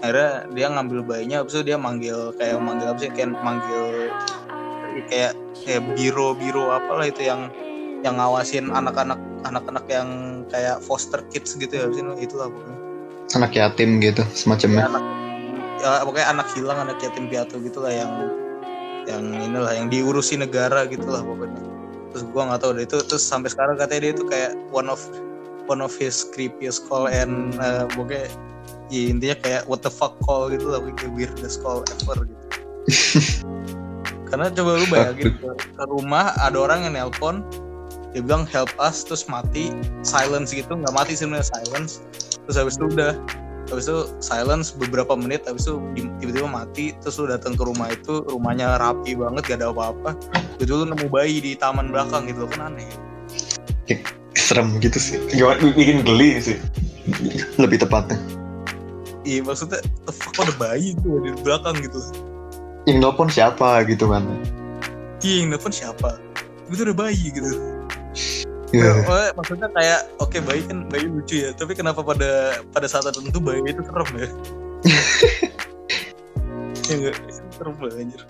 akhirnya 0.00 0.48
dia 0.56 0.66
ngambil 0.72 1.00
bayinya 1.04 1.36
habis 1.44 1.52
itu 1.60 1.62
dia 1.72 1.76
manggil 1.76 2.32
kayak 2.40 2.56
manggil 2.56 2.88
apa 2.88 2.98
sih? 3.04 3.10
Kayak 3.12 3.36
manggil 3.44 3.84
kayak 5.06 5.32
kayak 5.60 5.82
biro 5.94 6.32
biro 6.34 6.72
apalah 6.72 7.06
itu 7.06 7.28
yang 7.28 7.52
yang 8.00 8.16
ngawasin 8.16 8.72
anak-anak 8.72 9.20
anak-anak 9.44 9.84
yang 9.92 10.08
kayak 10.48 10.80
foster 10.80 11.20
kids 11.28 11.52
gitu 11.56 11.70
ya 11.70 11.84
habis 11.88 12.00
itu 12.00 12.32
itulah 12.32 12.48
pokoknya. 12.48 12.78
Anak 13.36 13.52
yatim 13.54 14.02
gitu 14.02 14.24
semacamnya. 14.34 14.88
anak 14.88 15.04
ya, 15.78 16.02
pokoknya 16.02 16.28
anak 16.32 16.46
hilang 16.56 16.78
anak 16.88 16.98
yatim 17.04 17.24
piatu 17.28 17.60
gitulah 17.60 17.92
yang 17.92 18.12
yang 19.04 19.24
inilah 19.36 19.72
yang 19.76 19.86
diurusi 19.92 20.40
negara 20.40 20.88
gitulah 20.88 21.20
pokoknya. 21.20 21.60
Terus 22.10 22.24
gua 22.32 22.50
nggak 22.50 22.60
tahu 22.64 22.70
deh 22.74 22.84
itu 22.88 22.96
terus 23.04 23.22
sampai 23.22 23.52
sekarang 23.52 23.76
katanya 23.76 24.10
dia 24.10 24.12
itu 24.16 24.24
kayak 24.26 24.56
one 24.72 24.88
of 24.88 24.98
one 25.66 25.80
of 25.80 25.92
his 25.96 26.28
creepiest 26.32 26.86
call 26.86 27.08
and 27.10 27.56
uh, 27.60 27.84
pokoknya 27.92 28.28
ya, 28.88 29.02
intinya 29.10 29.36
kayak 29.42 29.62
what 29.66 29.80
the 29.80 29.92
fuck 29.92 30.16
call 30.24 30.48
gitu 30.48 30.68
lah 30.68 30.80
kayak 30.96 31.12
weirdest 31.12 31.62
call 31.62 31.84
ever 31.86 32.26
gitu. 32.26 32.44
Karena 34.30 34.46
coba 34.54 34.78
lu 34.78 34.86
bayangin 34.86 35.34
ke, 35.42 35.50
ke 35.74 35.84
rumah 35.90 36.30
ada 36.38 36.54
orang 36.54 36.86
yang 36.86 36.94
nelpon 36.94 37.42
dia 38.10 38.22
bilang 38.22 38.42
help 38.46 38.70
us 38.82 39.06
terus 39.06 39.26
mati 39.30 39.70
silence 40.02 40.50
gitu 40.50 40.70
nggak 40.70 40.94
mati 40.94 41.14
sebenarnya 41.14 41.46
silence. 41.50 42.02
Terus 42.46 42.56
habis 42.58 42.74
itu 42.78 42.86
udah 42.90 43.14
habis 43.70 43.86
itu 43.86 44.10
silence 44.18 44.74
beberapa 44.74 45.14
menit 45.14 45.46
habis 45.46 45.66
itu 45.66 45.78
tiba-tiba 46.18 46.50
mati 46.50 46.94
terus 46.98 47.22
lu 47.22 47.30
datang 47.30 47.54
ke 47.54 47.62
rumah 47.62 47.94
itu 47.94 48.26
rumahnya 48.26 48.82
rapi 48.82 49.14
banget 49.14 49.54
gak 49.54 49.58
ada 49.62 49.70
apa-apa. 49.70 50.18
Itu 50.58 50.82
lu 50.82 50.84
nemu 50.90 51.06
bayi 51.06 51.38
di 51.38 51.54
taman 51.54 51.94
belakang 51.94 52.26
gitu 52.26 52.50
kan 52.50 52.74
aneh 52.74 52.90
Serem 54.50 54.82
gitu 54.82 54.98
sih. 54.98 55.16
Gimana 55.30 55.62
bikin 55.62 56.02
geli 56.02 56.42
sih. 56.42 56.58
Lebih 57.56 57.80
tepatnya. 57.80 58.18
iya 59.20 59.44
maksudnya 59.44 59.84
the 60.08 60.10
fuck 60.10 60.32
ada 60.40 60.50
bayi 60.56 60.96
tuh 61.04 61.20
di 61.20 61.36
belakang 61.44 61.76
gitu 61.84 62.00
Yang 62.88 63.04
nelpon 63.04 63.28
siapa 63.28 63.84
gitu 63.84 64.08
kan. 64.08 64.24
iya 65.20 65.44
yang 65.44 65.52
nelfon 65.52 65.68
siapa 65.68 66.16
itu 66.66 66.80
ada 66.82 66.96
bayi 66.96 67.28
gitu 67.28 67.52
Iya. 68.72 69.04
Pokoknya 69.04 69.28
maksudnya 69.36 69.68
kayak 69.76 70.00
oke 70.24 70.38
bayi 70.40 70.64
kan 70.64 70.88
bayi 70.88 71.04
lucu 71.04 71.36
ya 71.42 71.52
tapi 71.52 71.76
kenapa 71.76 72.00
pada 72.00 72.64
pada 72.72 72.86
saat 72.88 73.12
tertentu 73.12 73.44
bayi 73.44 73.60
itu 73.60 73.84
serem 73.84 74.08
ya 74.16 74.24
ya 76.88 76.92
enggak 76.96 77.16
serem 77.52 77.74
banget 77.76 77.96
anjir 78.00 78.22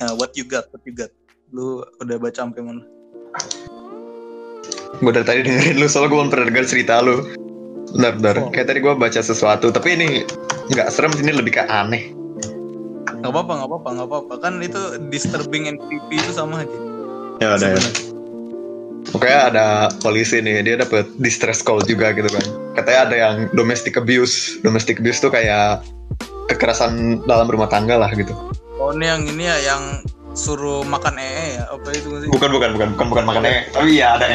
nah 0.00 0.10
what 0.18 0.34
you 0.34 0.42
got 0.42 0.66
what 0.74 0.82
you 0.82 0.90
got 0.90 1.14
lu 1.54 1.86
udah 2.02 2.18
baca 2.18 2.42
sampai 2.42 2.58
mana 2.58 2.82
Gue 5.02 5.12
dari 5.14 5.26
tadi 5.26 5.40
dengerin 5.46 5.76
lu 5.82 5.86
soalnya 5.90 6.12
gue 6.12 6.18
belum 6.18 6.30
pernah 6.30 6.46
denger 6.50 6.64
cerita 6.68 7.02
lu. 7.02 7.24
Bentar, 7.94 8.12
bentar. 8.18 8.34
Oh. 8.42 8.50
Kayak 8.50 8.66
tadi 8.74 8.78
gue 8.82 8.92
baca 8.94 9.20
sesuatu, 9.22 9.66
tapi 9.70 9.94
ini 9.94 10.26
nggak 10.74 10.88
serem, 10.90 11.14
ini 11.18 11.32
lebih 11.34 11.58
ke 11.58 11.64
aneh. 11.66 12.14
nggak 13.24 13.32
apa-apa 13.32 13.52
nggak 13.56 13.68
apa-apa 13.72 13.88
nggak 13.96 14.08
apa-apa 14.12 14.34
kan 14.36 14.52
itu 14.60 14.80
disturbing 15.08 15.64
and 15.64 15.80
creepy 15.88 16.20
itu 16.20 16.28
sama 16.36 16.60
aja 16.60 16.78
Ya 17.40 17.56
ada 17.56 17.66
ya. 17.72 17.80
Pokoknya 19.08 19.40
ada 19.48 19.66
polisi 20.04 20.44
nih, 20.44 20.60
dia 20.60 20.76
dapet 20.76 21.08
distress 21.16 21.64
call 21.64 21.80
juga 21.88 22.12
gitu 22.12 22.28
kan. 22.28 22.44
Katanya 22.76 23.00
ada 23.08 23.16
yang 23.16 23.34
domestic 23.56 23.96
abuse. 23.96 24.60
Domestic 24.60 25.00
abuse 25.00 25.24
tuh 25.24 25.32
kayak 25.32 25.86
kekerasan 26.48 27.24
dalam 27.24 27.48
rumah 27.48 27.68
tangga 27.70 27.96
lah 27.96 28.10
gitu. 28.12 28.32
oh 28.76 28.90
ini 28.92 29.06
yang 29.06 29.22
ini 29.24 29.44
ya 29.48 29.56
yang 29.64 29.82
suruh 30.34 30.82
makan 30.82 31.14
ee 31.16 31.56
ya 31.56 31.64
apa 31.70 31.88
itu 31.94 32.08
sih 32.20 32.28
Bukan, 32.28 32.50
bukan, 32.50 32.70
bukan, 32.74 32.88
bukan, 32.98 33.06
bukan 33.14 33.24
makannya. 33.24 33.70
Tapi 33.70 33.90
ya 34.02 34.18
ada. 34.18 34.26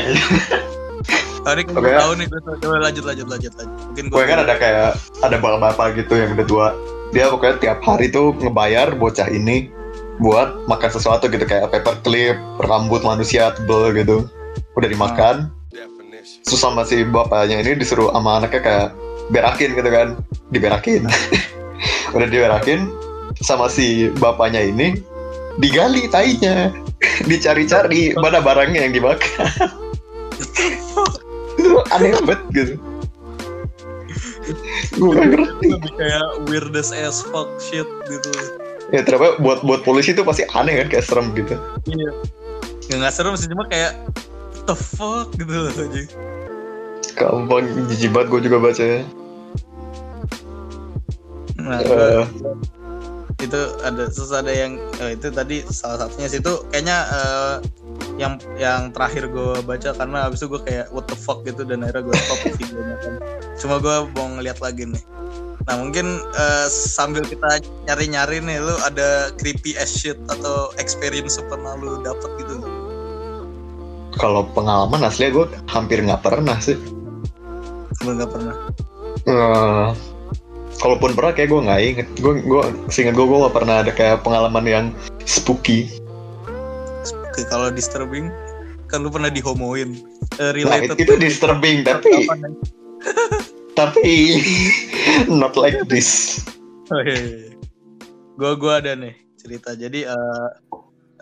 tadi 1.39 1.61
kan 1.67 1.73
Oke. 1.75 1.87
gue 1.87 1.95
tahu 1.95 2.11
nih 2.19 2.27
coba 2.59 2.75
lanjut 2.83 3.03
lanjut 3.07 3.27
lanjut 3.31 3.53
lanjut 3.55 3.79
mungkin 3.87 4.05
gue 4.11 4.23
kan 4.27 4.39
ada 4.43 4.55
kayak 4.59 4.89
ada 5.23 5.35
bapak-bapak 5.39 5.87
gitu 5.99 6.13
yang 6.15 6.31
udah 6.35 6.47
tua. 6.47 6.67
Dia 7.11 7.25
pokoknya 7.27 7.55
tiap 7.59 7.79
hari 7.83 8.07
tuh 8.13 8.37
ngebayar 8.37 8.93
bocah 8.95 9.27
ini 9.27 9.67
buat 10.19 10.67
makan 10.67 10.91
sesuatu 10.91 11.31
gitu 11.31 11.41
kayak 11.47 11.71
paperclip, 11.71 12.35
rambut 12.63 13.01
manusia 13.03 13.55
tebel 13.55 13.91
gitu. 13.95 14.17
Udah 14.79 14.87
dimakan. 14.87 15.35
Sama 16.45 16.83
si 16.83 17.07
bapaknya 17.07 17.63
ini 17.63 17.79
disuruh 17.79 18.11
sama 18.13 18.43
anaknya 18.43 18.61
kayak 18.61 18.87
berakin 19.33 19.73
gitu 19.73 19.89
kan. 19.89 20.07
Diberakin. 20.53 21.07
udah 22.15 22.27
diberakin. 22.27 22.87
sama 23.39 23.71
si 23.71 24.11
bapaknya 24.19 24.59
ini 24.59 24.99
digali 25.59 26.07
tainya. 26.09 26.73
Dicari-cari 27.29 28.15
mana 28.19 28.43
barangnya 28.43 28.87
yang 28.87 28.93
dibakar 28.95 29.47
itu 31.59 31.75
aneh 31.95 32.15
banget 32.23 32.41
gitu. 32.55 32.73
Gue 34.97 35.09
gak 35.15 35.27
ngerti. 35.35 35.69
Kayak 35.95 36.27
weirdest 36.49 36.91
as 36.95 37.23
fuck 37.27 37.47
shit 37.59 37.87
gitu. 38.07 38.31
Ya 38.89 39.05
ternyata 39.05 39.37
buat 39.39 39.61
buat 39.61 39.85
polisi 39.85 40.11
itu 40.11 40.25
pasti 40.25 40.43
aneh 40.57 40.83
kan 40.83 40.87
kayak 40.91 41.05
serem 41.05 41.31
gitu. 41.37 41.55
Iya. 41.87 42.09
Nggak 42.89 42.97
nggak 43.05 43.13
serem 43.13 43.33
sih 43.37 43.47
cuma 43.47 43.63
kayak 43.69 43.95
the 44.65 44.73
fuck 44.73 45.29
gitu 45.37 45.53
loh 45.53 45.71
aja 45.71 46.03
gampang 47.19 47.67
jijik 47.91 48.15
banget 48.15 48.27
gue 48.31 48.41
juga 48.47 48.57
bacanya. 48.63 49.01
Nah 51.59 51.79
Eh, 51.83 52.23
itu 53.39 53.59
ada 53.81 54.11
terus 54.11 54.31
ada 54.35 54.51
yang 54.51 54.75
eh, 54.99 55.15
itu 55.15 55.31
tadi 55.31 55.63
salah 55.71 56.05
satunya 56.05 56.27
sih. 56.27 56.39
Itu 56.43 56.63
kayaknya 56.69 56.97
eh, 57.09 57.55
yang 58.19 58.33
yang 58.59 58.91
terakhir 58.91 59.31
gue 59.31 59.63
baca 59.63 59.95
karena 59.95 60.27
abis 60.27 60.43
itu 60.43 60.47
gue 60.51 60.61
kayak 60.67 60.85
what 60.91 61.07
the 61.07 61.17
fuck 61.17 61.41
gitu. 61.47 61.63
Dan 61.63 61.83
akhirnya 61.83 62.11
gue 62.11 62.15
stop 62.15 62.39
videonya 62.59 62.95
kan. 62.99 63.13
Cuma 63.57 63.75
gue 63.79 63.95
mau 64.15 64.27
ngeliat 64.37 64.59
lagi 64.59 64.83
nih. 64.87 65.03
Nah 65.65 65.75
mungkin 65.79 66.19
eh, 66.35 66.67
sambil 66.67 67.23
kita 67.23 67.63
nyari-nyari 67.87 68.43
nih 68.43 68.59
lu 68.59 68.75
ada 68.83 69.31
creepy 69.39 69.79
as 69.79 69.89
shit 69.89 70.19
atau 70.27 70.71
experience 70.77 71.39
pernah 71.47 71.77
lu 71.79 72.01
dapet 72.03 72.29
gitu 72.43 72.59
kalau 74.19 74.43
pengalaman 74.51 75.07
aslinya 75.07 75.31
gue 75.31 75.45
hampir 75.71 76.03
nggak 76.03 76.19
pernah 76.19 76.59
sih. 76.59 76.75
Lu 78.03 78.11
nggak 78.19 78.31
pernah? 78.31 78.55
Eh, 79.23 79.87
kalaupun 80.79 81.11
pernah 81.13 81.31
kayak 81.35 81.49
gue 81.51 81.61
nggak 81.67 81.81
inget. 81.83 82.07
Gue 82.19 82.33
gue 82.41 82.61
seingat 82.89 83.13
gue 83.15 83.25
gue 83.27 83.51
pernah 83.51 83.83
ada 83.83 83.91
kayak 83.91 84.23
pengalaman 84.23 84.65
yang 84.65 84.85
spooky. 85.27 85.91
Oke, 87.29 87.45
kalau 87.47 87.69
disturbing 87.69 88.31
kan 88.89 89.05
lu 89.05 89.13
pernah 89.13 89.29
dihomoin. 89.29 89.93
Nah 90.41 90.49
related 90.55 90.97
itu 90.97 91.13
disturbing 91.19 91.85
tapi 91.85 92.25
tapi 93.79 94.07
not 95.39 95.53
like 95.53 95.77
this. 95.87 96.41
Gue 98.39 98.51
gua 98.57 98.81
ada 98.81 98.97
nih 98.97 99.13
cerita. 99.37 99.77
Jadi 99.77 100.09
eh 100.09 100.49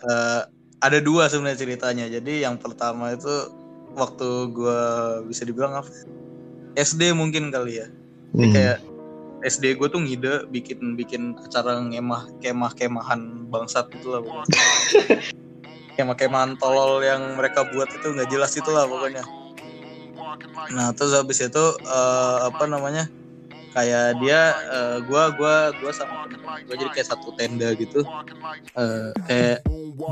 eh, 0.08 0.42
ada 0.78 0.98
dua 1.02 1.28
sebenarnya 1.28 1.60
ceritanya. 1.60 2.06
Jadi 2.08 2.46
yang 2.46 2.56
pertama 2.56 3.12
itu 3.12 3.52
waktu 3.98 4.54
gue 4.54 4.80
bisa 5.28 5.42
dibilang 5.44 5.76
apa? 5.82 5.90
SD 6.78 7.12
mungkin 7.12 7.50
kali 7.52 7.84
ya. 7.84 7.86
Jadi 8.32 8.46
Hmm. 8.48 8.54
kayak 8.54 8.78
SD 9.40 9.78
gue 9.78 9.86
tuh 9.86 10.00
ngide 10.00 10.46
bikin 10.48 10.94
bikin 10.94 11.22
acara 11.38 11.78
ngemah 11.78 12.26
kemah 12.38 12.72
kemahan 12.74 13.46
bangsat 13.46 13.86
gitu 13.94 14.10
lah 14.10 14.20
pokoknya. 14.20 14.56
Kemah 15.98 16.14
kemahan 16.14 16.54
tolol 16.54 17.02
yang 17.02 17.34
mereka 17.34 17.66
buat 17.70 17.90
itu 17.90 18.06
nggak 18.08 18.30
jelas 18.30 18.54
itu 18.54 18.70
lah 18.70 18.86
pokoknya. 18.86 19.22
Nah 20.70 20.94
terus 20.94 21.10
habis 21.10 21.38
itu 21.38 21.64
eh, 21.80 22.38
apa 22.46 22.64
namanya 22.66 23.10
kayak 23.74 24.18
dia 24.22 24.40
eh, 24.70 24.96
gua 25.06 25.34
gua 25.34 25.70
gua 25.78 25.90
sama 25.90 26.30
temen 26.30 26.66
gue 26.66 26.74
jadi 26.78 26.90
kayak 26.94 27.08
satu 27.10 27.34
tenda 27.34 27.74
gitu. 27.74 28.06
Eh, 28.74 29.10
kayak 29.26 29.58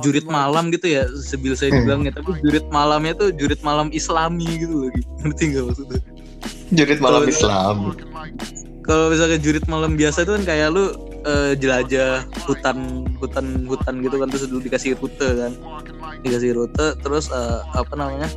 jurit 0.02 0.26
malam 0.26 0.74
gitu 0.74 0.90
ya 0.90 1.06
sebil 1.14 1.54
saya 1.54 1.70
Hmm. 1.70 1.82
dibilangnya. 1.82 2.12
Tapi 2.18 2.34
jurit 2.42 2.66
malamnya 2.68 3.14
tuh 3.14 3.30
jurit 3.30 3.62
malam 3.62 3.86
islami 3.94 4.46
gitu 4.58 4.86
loh 4.86 4.90
ngerti 5.22 5.42
nggak 5.54 5.64
maksudnya? 5.70 6.00
Jurit 6.74 6.98
malam 6.98 7.22
Islam 7.30 7.94
kalau 8.86 9.10
misalnya 9.10 9.38
jurit 9.42 9.66
malam 9.66 9.98
biasa 9.98 10.22
itu 10.22 10.32
kan 10.38 10.44
kayak 10.46 10.70
lu 10.70 10.94
eh, 11.26 11.52
jelajah 11.58 12.22
hutan 12.46 13.02
hutan 13.18 13.66
hutan 13.66 13.94
gitu 14.00 14.16
kan 14.22 14.28
terus 14.30 14.46
dulu 14.46 14.60
dikasih 14.62 14.94
rute 14.96 15.28
kan. 15.36 15.52
Dikasih 16.22 16.50
rute 16.54 16.86
terus 17.02 17.28
eh, 17.28 17.60
apa 17.74 17.92
namanya 17.98 18.30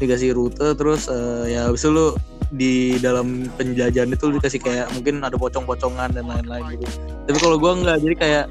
dikasih 0.00 0.32
rute 0.32 0.74
terus 0.74 1.06
eh, 1.12 1.54
ya 1.54 1.68
habis 1.68 1.84
itu 1.84 1.92
lu 1.92 2.16
di 2.50 2.98
dalam 2.98 3.46
penjajahan 3.54 4.10
itu 4.10 4.26
dikasih 4.34 4.58
kayak 4.58 4.90
mungkin 4.90 5.22
ada 5.22 5.38
pocong-pocongan 5.38 6.10
dan 6.10 6.26
lain-lain 6.26 6.74
gitu. 6.74 6.86
Tapi 7.30 7.38
kalau 7.38 7.56
gua 7.62 7.78
nggak 7.78 7.98
jadi 8.02 8.14
kayak 8.18 8.44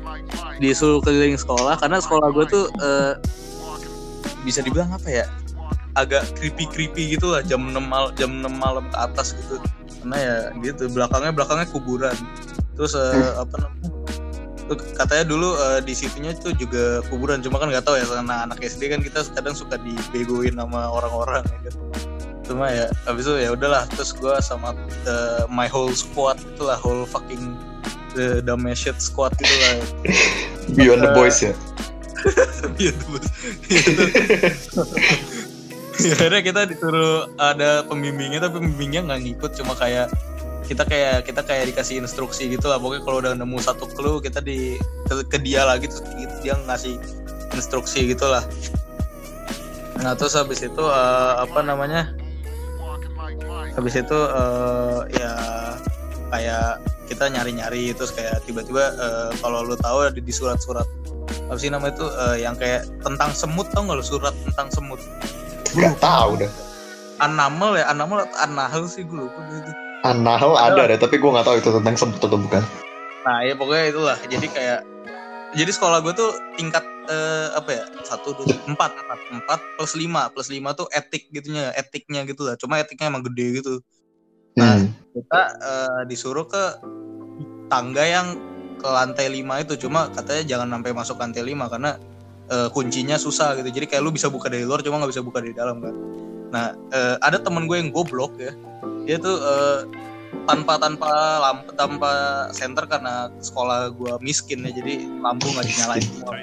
disuruh 0.64 1.04
keliling 1.04 1.36
sekolah 1.36 1.76
karena 1.76 2.00
sekolah 2.00 2.32
gua 2.32 2.46
tuh 2.48 2.72
eh, 2.80 3.14
bisa 4.48 4.64
dibilang 4.64 4.94
apa 4.96 5.10
ya 5.12 5.26
agak 6.04 6.24
creepy 6.38 6.66
creepy 6.70 7.04
gitu 7.18 7.32
lah 7.34 7.42
jam 7.44 7.62
6 7.70 7.76
mal 7.80 8.12
jam 8.16 8.32
6 8.42 8.48
malam 8.50 8.86
ke 8.88 8.98
atas 8.98 9.36
gitu. 9.36 9.60
Karena 10.00 10.18
ya 10.18 10.38
gitu 10.64 10.88
belakangnya 10.92 11.32
belakangnya 11.36 11.68
kuburan. 11.72 12.16
Terus 12.80 12.96
eh, 12.96 13.34
apa 13.36 13.56
namanya? 13.60 13.92
Katanya 14.96 15.26
dulu 15.28 15.58
eh, 15.58 15.80
di 15.84 15.94
situnya 15.94 16.32
itu 16.34 16.56
juga 16.56 17.04
kuburan. 17.12 17.44
Cuma 17.44 17.60
kan 17.60 17.68
nggak 17.70 17.86
tahu 17.86 18.00
ya 18.00 18.06
karena 18.08 18.48
anak 18.48 18.64
SD 18.64 18.92
kan 18.92 19.04
kita 19.04 19.26
kadang 19.36 19.56
suka 19.56 19.76
dibegoin 19.82 20.56
sama 20.56 20.88
orang-orang 20.90 21.44
ya 21.46 21.60
kan. 21.70 21.76
cuma 22.50 22.66
ya 22.74 22.90
habis 23.06 23.30
itu 23.30 23.46
ya 23.46 23.54
udahlah. 23.54 23.86
Terus 23.94 24.10
gua 24.18 24.42
sama 24.42 24.74
eh, 25.06 25.44
my 25.52 25.70
whole 25.70 25.94
squad 25.94 26.42
itulah 26.56 26.80
whole 26.82 27.06
fucking 27.06 27.54
the 28.18 28.42
Damashit 28.42 28.98
squad 28.98 29.38
gitu 29.38 29.54
lah. 29.62 29.78
Beyond 30.78 31.02
the 31.06 31.12
Boys 31.14 31.42
ya? 31.46 31.54
Bos. 33.08 33.26
Iya. 36.00 36.08
Ya, 36.08 36.14
akhirnya 36.16 36.42
kita 36.48 36.62
disuruh 36.64 37.28
ada 37.36 37.84
pembimbingnya 37.84 38.40
tapi 38.40 38.64
pembimbingnya 38.64 39.04
nggak 39.04 39.20
ngikut. 39.20 39.52
Cuma 39.60 39.76
kayak 39.76 40.08
kita 40.66 40.88
kayak 40.88 41.28
kita 41.28 41.42
kayak 41.44 41.64
dikasih 41.76 42.00
instruksi 42.00 42.48
gitu 42.56 42.72
lah. 42.72 42.80
Pokoknya 42.80 43.04
kalau 43.04 43.18
udah 43.20 43.34
nemu 43.36 43.58
satu 43.60 43.84
clue 43.92 44.24
kita 44.24 44.40
di 44.40 44.80
ke, 45.12 45.28
ke 45.28 45.38
dia 45.44 45.68
lagi 45.68 45.92
terus 45.92 46.04
dia 46.40 46.56
ngasih 46.66 46.96
instruksi 47.56 48.14
gitulah 48.14 48.46
nah 50.00 50.16
terus 50.16 50.32
habis 50.32 50.64
itu 50.64 50.80
eh, 50.80 51.34
apa 51.44 51.60
namanya? 51.60 52.16
Habis 53.76 54.00
itu 54.00 54.16
eh, 54.16 55.00
ya 55.20 55.34
kayak 56.32 56.80
kita 57.12 57.28
nyari-nyari 57.28 57.92
terus 57.92 58.16
kayak 58.16 58.40
tiba-tiba 58.48 58.96
eh, 58.96 59.30
kalau 59.44 59.68
lu 59.68 59.76
tahu 59.76 60.08
ada 60.08 60.16
di 60.16 60.32
surat-surat 60.32 60.88
apa 61.52 61.60
sih 61.60 61.68
nama 61.68 61.92
itu 61.92 62.08
eh, 62.08 62.48
yang 62.48 62.56
kayak 62.56 62.88
tentang 63.04 63.36
semut 63.36 63.68
tau 63.76 63.84
nggak 63.84 64.00
lu? 64.00 64.06
Surat 64.08 64.32
tentang 64.48 64.72
semut 64.72 65.04
nggak 65.76 65.98
tahu 66.02 66.32
dah. 66.42 66.52
Anamel 67.20 67.84
ya 67.84 67.92
Anamel 67.92 68.24
atau 68.24 68.38
Anahel 68.40 68.88
sih 68.88 69.04
gue 69.04 69.28
lupa 69.28 69.40
gitu 69.52 69.72
Anahel 70.08 70.56
ada 70.56 70.88
deh 70.88 70.96
tapi 70.96 71.20
gue 71.20 71.28
nggak 71.28 71.44
tahu 71.44 71.60
itu 71.60 71.70
tentang 71.76 71.96
sebut 72.00 72.22
atau 72.24 72.40
bukan. 72.40 72.64
Nah 73.28 73.44
ya 73.44 73.54
pokoknya 73.60 73.86
itulah. 73.92 74.18
Jadi 74.32 74.48
kayak 74.48 74.80
jadi 75.60 75.72
sekolah 75.76 76.00
gue 76.06 76.14
tuh 76.16 76.32
tingkat 76.56 76.86
eh, 77.12 77.48
apa 77.52 77.70
ya? 77.70 77.84
Satu 78.08 78.32
dua 78.32 78.56
empat 78.64 78.96
empat. 78.96 79.20
Empat 79.36 79.60
plus 79.76 79.94
lima. 80.00 80.32
Plus 80.32 80.48
lima 80.48 80.72
tuh 80.72 80.88
etik 80.96 81.28
gitunya 81.36 81.76
etiknya 81.76 82.24
gitu 82.24 82.48
lah. 82.48 82.56
Cuma 82.56 82.80
etiknya 82.80 83.12
emang 83.12 83.28
gede 83.28 83.60
gitu. 83.60 83.84
Nah. 84.56 84.80
Hmm. 84.80 84.96
kita 85.10 85.42
eh, 85.60 86.02
disuruh 86.08 86.48
ke 86.48 86.64
tangga 87.68 88.08
yang 88.08 88.40
ke 88.80 88.88
lantai 88.88 89.28
5 89.28 89.64
itu. 89.68 89.74
Cuma 89.84 90.08
katanya 90.16 90.44
jangan 90.48 90.80
sampai 90.80 90.92
masuk 90.96 91.20
lantai 91.20 91.44
5 91.44 91.68
karena 91.68 91.92
eh, 92.50 92.70
kuncinya 92.74 93.16
susah 93.16 93.56
gitu. 93.62 93.70
Jadi 93.70 93.86
kayak 93.86 94.02
lu 94.04 94.12
bisa 94.14 94.28
buka 94.28 94.50
dari 94.50 94.66
luar 94.66 94.82
cuma 94.82 95.00
nggak 95.00 95.12
bisa 95.14 95.24
buka 95.24 95.40
dari 95.40 95.54
dalam 95.56 95.80
kan. 95.80 95.96
Nah 96.50 96.66
eh, 96.92 97.16
ada 97.22 97.38
temen 97.40 97.70
gue 97.70 97.78
yang 97.78 97.94
goblok 97.94 98.36
ya. 98.42 98.52
Dia 99.06 99.18
tuh 99.22 99.38
eh, 99.40 99.80
tanpa 100.46 100.78
tanpa 100.82 101.10
lampu 101.42 101.70
tanpa 101.74 102.12
senter 102.54 102.86
karena 102.90 103.30
sekolah 103.40 103.94
gue 103.94 104.14
miskin 104.22 104.66
ya. 104.66 104.72
Jadi 104.74 105.08
lampu 105.22 105.50
nggak 105.50 105.66
dinyalain 105.66 106.06
semua. 106.06 106.34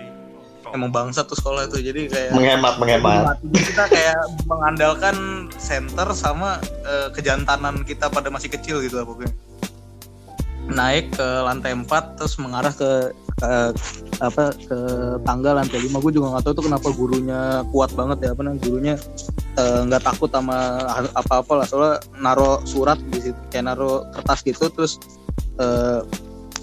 Emang 0.75 0.91
bangsa 0.91 1.23
tuh 1.23 1.39
sekolah 1.39 1.71
itu 1.71 1.79
jadi 1.79 2.11
kayak 2.11 2.31
menghemat 2.35 2.75
menghemat. 2.83 3.39
Kita 3.55 3.87
kayak 3.87 4.19
mengandalkan 4.51 5.47
center 5.59 6.11
sama 6.11 6.59
eh, 6.83 7.09
kejantanan 7.15 7.87
kita 7.87 8.11
pada 8.11 8.31
masih 8.35 8.51
kecil 8.51 8.83
gitu 8.83 8.99
lah 8.99 9.07
pokoknya 9.07 9.46
naik 10.67 11.15
ke 11.15 11.29
lantai 11.47 11.73
4 11.75 12.19
terus 12.19 12.35
mengarah 12.43 12.75
ke, 12.75 13.15
ke 13.39 13.51
apa 14.19 14.51
ke 14.57 14.79
tangga 15.23 15.55
lantai 15.55 15.79
5 15.79 16.03
gue 16.03 16.13
juga 16.19 16.27
nggak 16.35 16.45
tahu 16.51 16.55
tuh 16.59 16.65
kenapa 16.67 16.89
gurunya 16.91 17.63
kuat 17.71 17.95
banget 17.95 18.19
ya 18.27 18.31
apa 18.35 18.41
namanya 18.43 18.61
gurunya 18.67 18.95
eh, 19.57 19.81
nggak 19.87 20.03
takut 20.03 20.31
sama 20.33 20.83
apa-apa 21.15 21.53
lah 21.63 21.67
soalnya 21.69 21.95
naro 22.19 22.61
surat 22.67 22.99
di 23.15 23.31
situ 23.31 23.41
kayak 23.53 23.73
naro 23.73 24.11
kertas 24.11 24.43
gitu 24.43 24.67
terus 24.73 24.99
eh, 25.63 26.01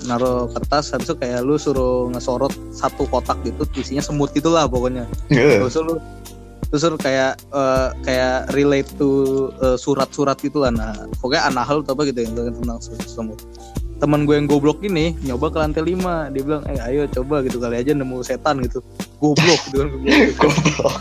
naro 0.04 0.52
kertas 0.52 0.92
habis 0.92 1.08
itu 1.08 1.16
kayak 1.16 1.39
lu 1.44 1.56
suruh 1.56 2.12
ngesorot 2.12 2.52
satu 2.76 3.08
kotak 3.08 3.39
gitu 3.48 3.63
isinya 3.80 4.04
semut 4.04 4.36
gitu 4.36 4.52
lah 4.52 4.68
pokoknya. 4.68 5.08
Nggak. 5.32 5.63
terus 5.63 5.76
lu 5.80 5.96
terus 6.73 6.89
kayak 6.97 7.38
eh, 7.53 7.89
kayak 8.01 8.49
relate 8.57 8.89
to 8.97 9.09
eh, 9.62 9.77
surat-surat 9.77 10.33
gitu 10.41 10.65
lah. 10.65 10.73
Nah 10.73 11.05
pokoknya 11.21 11.53
anahal 11.53 11.86
atau 11.86 11.93
apa 11.93 12.09
gitu 12.09 12.25
yang 12.25 12.33
tentang 12.33 12.81
semut 13.05 13.38
teman 14.01 14.25
gue 14.27 14.36
yang 14.36 14.49
goblok 14.49 14.83
ini 14.83 15.15
nyoba 15.23 15.47
ke 15.53 15.57
lantai 15.63 15.95
5 15.95 16.33
dia 16.36 16.41
bilang 16.43 16.65
eh 16.67 16.75
ayo 16.91 17.07
coba 17.07 17.39
gitu 17.45 17.62
kali 17.62 17.77
aja 17.77 17.93
nemu 17.93 18.25
setan 18.25 18.59
gitu. 18.65 18.81
Goblok 19.21 19.62
gitu 19.69 19.77
kan 19.86 19.89
Goblok. 20.41 20.93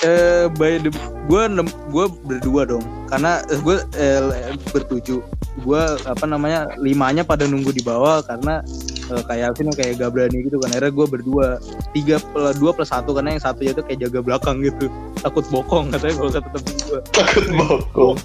eh 0.06 0.44
by 0.60 0.78
the 0.84 0.92
gue 1.26 1.42
nem- 1.48 1.76
gue 1.88 2.06
berdua 2.28 2.68
dong. 2.68 2.84
Karena 3.08 3.40
eh, 3.48 3.58
gue 3.58 3.76
eh, 3.96 4.52
bertujuh 4.68 5.24
gue 5.64 5.82
apa 6.04 6.24
namanya 6.28 6.70
limanya 6.78 7.24
pada 7.24 7.48
nunggu 7.48 7.72
di 7.74 7.82
bawah 7.82 8.22
karena 8.22 8.62
uh, 9.10 9.22
kayak 9.26 9.52
Alvin 9.52 9.70
kayak 9.74 9.98
gak 9.98 10.10
berani 10.14 10.46
gitu 10.46 10.56
kan. 10.62 10.70
Akhirnya 10.72 10.92
gue 10.94 11.06
berdua 11.06 11.46
tiga 11.92 12.16
plus 12.22 12.56
dua 12.56 12.70
plus 12.72 12.90
satu 12.90 13.10
karena 13.12 13.36
yang 13.36 13.42
satu 13.42 13.60
itu 13.66 13.82
kayak 13.82 14.08
jaga 14.08 14.20
belakang 14.22 14.62
gitu. 14.62 14.86
Takut 15.20 15.44
bokong 15.50 15.92
katanya 15.92 16.14
kalau 16.16 16.30
kata 16.30 16.48
temen 16.54 16.74
gue 16.78 17.00
takut 17.12 17.44
bokong. 17.54 18.16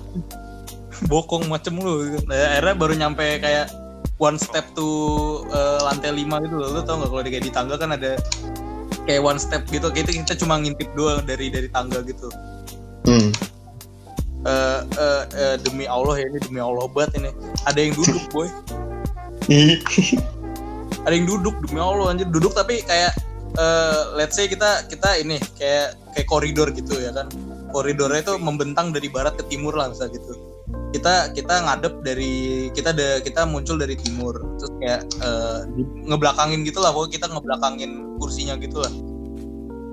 Bokong 1.12 1.43
macem 1.52 1.76
lu 1.76 2.08
gitu. 2.08 2.24
nah, 2.30 2.56
akhirnya 2.56 2.76
baru 2.78 2.93
nyampe 2.95 3.26
kayak 3.43 3.67
one 4.15 4.39
step 4.39 4.63
to 4.78 4.88
uh, 5.52 5.84
lantai 5.84 6.13
lima 6.15 6.39
gitu 6.45 6.56
loh. 6.56 6.69
Lu 6.71 6.82
tau 6.86 7.02
gak 7.02 7.10
kalau 7.12 7.24
di, 7.26 7.30
kayak 7.34 7.45
di 7.50 7.52
tangga 7.52 7.76
kan 7.76 7.91
ada 7.98 8.15
kayak 9.04 9.21
one 9.21 9.41
step 9.41 9.67
gitu. 9.67 9.91
Kayak 9.91 10.13
itu 10.13 10.24
kita 10.24 10.36
cuma 10.39 10.62
ngintip 10.62 10.88
doang 10.95 11.26
dari 11.26 11.52
dari 11.52 11.67
tangga 11.67 12.00
gitu. 12.06 12.30
Hmm. 13.06 13.30
uh, 14.50 14.82
uh, 14.98 15.24
uh, 15.30 15.56
demi 15.62 15.86
Allah 15.86 16.17
ya 16.17 16.26
ini 16.26 16.39
demi 16.41 16.58
Allah 16.58 16.89
banget 16.89 17.21
ini. 17.21 17.30
Ada 17.69 17.80
yang 17.82 17.93
duduk 17.93 18.26
boy 18.34 18.50
ada 21.06 21.13
yang 21.13 21.30
duduk 21.30 21.56
demi 21.62 21.80
Allah 21.80 22.12
anjir. 22.12 22.28
Duduk 22.28 22.58
tapi 22.58 22.82
kayak 22.82 23.13
uh, 23.62 24.18
let's 24.18 24.34
say 24.36 24.50
kita 24.50 24.89
kita 24.89 25.22
ini 25.22 25.38
kayak 25.56 25.94
kayak 26.18 26.28
koridor 26.28 26.68
gitu 26.74 26.98
ya 26.98 27.13
kan? 27.13 27.30
Koridornya 27.70 28.26
itu 28.26 28.34
membentang 28.41 28.89
dari 28.89 29.08
barat 29.08 29.38
ke 29.38 29.46
timur 29.48 29.78
lah 29.78 29.94
misalnya 29.94 30.18
gitu. 30.18 30.34
Kita 30.98 31.30
kita 31.36 31.56
ngadep 31.70 32.02
dari 32.02 32.68
kita 32.74 32.89
ada 32.96 33.22
kita 33.22 33.46
muncul 33.46 33.78
dari 33.78 33.94
timur. 33.94 34.34
Terus 34.58 34.72
kayak 34.82 35.02
uh, 35.22 35.60
ngebelakangin 36.10 36.65
gitu 36.65 36.82
lah 36.82 36.89
pokoknya 36.89 37.22
kita 37.22 37.28
ngebelakangin 37.30 37.91
kursinya 38.18 38.56
gitu 38.58 38.82
lah. 38.82 38.91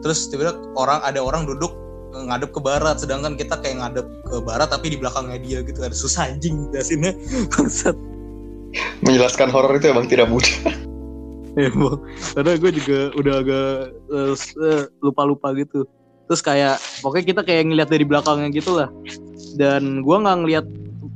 Terus 0.02 0.32
tiba-tiba 0.32 0.58
orang 0.80 1.04
ada 1.04 1.20
orang 1.20 1.44
duduk 1.44 1.76
ngadep 2.14 2.56
ke 2.56 2.60
barat. 2.64 2.96
Sedangkan 3.02 3.36
kita 3.36 3.60
kayak 3.60 3.84
ngadep 3.84 4.06
ke 4.24 4.36
barat 4.40 4.72
tapi 4.72 4.94
di 4.94 4.96
belakangnya 4.96 5.38
dia 5.42 5.58
gitu. 5.60 5.84
Ada 5.84 5.92
susah 5.92 6.32
anjing 6.32 6.72
jelasinnya. 6.72 7.12
Menjelaskan 9.04 9.52
horor 9.52 9.76
itu 9.76 9.92
emang 9.92 10.08
tidak 10.08 10.32
mudah 10.32 10.48
bang 11.56 11.98
karena 12.32 12.52
gue 12.56 12.70
juga 12.72 12.98
udah 13.16 13.34
agak 13.44 13.68
uh, 14.08 14.84
lupa-lupa 15.04 15.52
gitu. 15.52 15.84
Terus 16.30 16.40
kayak 16.40 16.80
pokoknya 17.04 17.24
kita 17.28 17.40
kayak 17.44 17.62
ngeliat 17.68 17.88
dari 17.92 18.08
belakangnya 18.08 18.48
gitu 18.56 18.80
lah. 18.80 18.88
Dan 19.60 20.00
gue 20.00 20.16
nggak 20.16 20.38
ngeliat 20.40 20.64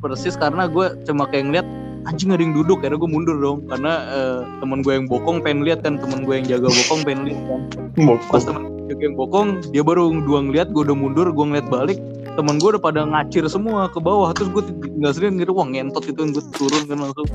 persis 0.05 0.37
karena 0.37 0.69
gue 0.69 0.93
cuma 1.09 1.25
kayak 1.25 1.49
ngeliat 1.49 1.67
anjing 2.05 2.37
ada 2.37 2.45
yang 2.45 2.53
duduk. 2.53 2.85
Karena 2.85 3.01
gue 3.01 3.09
mundur 3.09 3.41
dong. 3.41 3.65
Karena 3.65 4.05
uh, 4.13 4.41
temen 4.61 4.85
gue 4.85 4.93
yang 4.93 5.09
bokong 5.09 5.41
pengen 5.41 5.65
lihat 5.65 5.81
kan. 5.81 5.97
Temen 5.97 6.29
gue 6.29 6.35
yang 6.37 6.47
jaga 6.59 6.69
bokong 6.69 7.01
pengen 7.09 7.33
lihat 7.33 7.41
kan. 7.49 7.61
Pas 8.29 8.45
temen 8.45 8.76
yang 8.95 9.19
bokong 9.19 9.67
dia 9.75 9.83
baru 9.83 10.15
dua 10.23 10.47
ngeliat 10.47 10.71
gue 10.71 10.87
udah 10.87 10.97
mundur 10.97 11.27
gue 11.35 11.45
ngeliat 11.45 11.67
balik 11.67 11.99
temen 12.37 12.61
gue 12.61 12.69
udah 12.77 12.83
pada 12.83 13.01
ngacir 13.09 13.49
semua 13.49 13.89
ke 13.89 13.97
bawah. 13.97 14.31
Terus 14.37 14.53
gue 14.53 14.63
nggak 15.01 15.15
sering 15.17 15.41
gitu 15.41 15.57
wah 15.57 15.65
ngentot 15.65 16.05
itu 16.05 16.21
gue 16.37 16.45
turun 16.55 16.85
kan 16.85 16.99
langsung. 17.01 17.27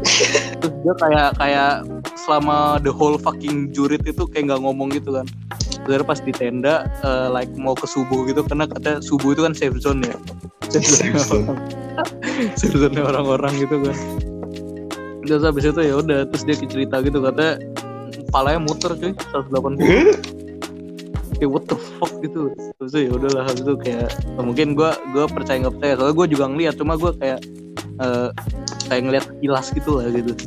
Terus 0.61 0.73
dia 0.85 0.93
kayak 1.01 1.29
kayak 1.41 1.71
selama 2.13 2.77
the 2.85 2.93
whole 2.93 3.17
fucking 3.17 3.73
jurit 3.73 4.05
itu 4.05 4.23
kayak 4.29 4.53
nggak 4.53 4.61
ngomong 4.61 4.93
gitu 4.93 5.17
kan. 5.17 5.25
Terus 5.89 6.05
pas 6.05 6.21
di 6.21 6.29
tenda 6.29 6.85
uh, 7.01 7.33
like 7.33 7.49
mau 7.57 7.73
ke 7.73 7.89
subuh 7.89 8.29
gitu 8.29 8.45
karena 8.45 8.69
kata 8.69 9.01
subuh 9.01 9.33
itu 9.33 9.41
kan 9.41 9.57
safe 9.57 9.75
zone 9.81 10.05
ya. 10.05 10.15
Safe 10.69 11.17
zone 11.17 11.57
safe 12.53 12.77
zone. 12.77 12.95
orang-orang. 13.01 13.57
Gitu 13.57 13.81
kan. 13.81 13.97
Terus 15.25 15.41
habis 15.41 15.65
itu 15.65 15.81
ya 15.81 15.97
udah 15.97 16.29
terus 16.29 16.45
dia 16.45 16.55
cerita 16.61 17.01
gitu 17.01 17.25
kata 17.25 17.57
palanya 18.29 18.61
muter 18.63 18.93
cuy 18.95 19.11
180 19.11 19.81
kayak 21.41 21.57
what 21.57 21.65
the 21.65 21.77
fuck 21.97 22.13
gitu. 22.21 22.53
Terus 22.77 22.93
ya 22.93 23.09
udahlah 23.09 23.49
habis 23.49 23.65
itu 23.65 23.73
kayak 23.81 24.13
mungkin 24.37 24.77
gue 24.77 24.91
gue 25.09 25.25
percaya 25.25 25.57
nggak 25.65 25.73
percaya. 25.81 25.93
Soalnya 25.97 26.15
gue 26.21 26.27
juga 26.29 26.45
ngeliat 26.53 26.75
cuma 26.77 26.93
gue 27.01 27.11
kayak 27.17 27.39
uh, 27.97 28.29
kayak 28.85 29.01
ngeliat 29.09 29.25
kilas 29.41 29.67
gitu 29.73 29.97
lah 29.97 30.05
gitu. 30.13 30.37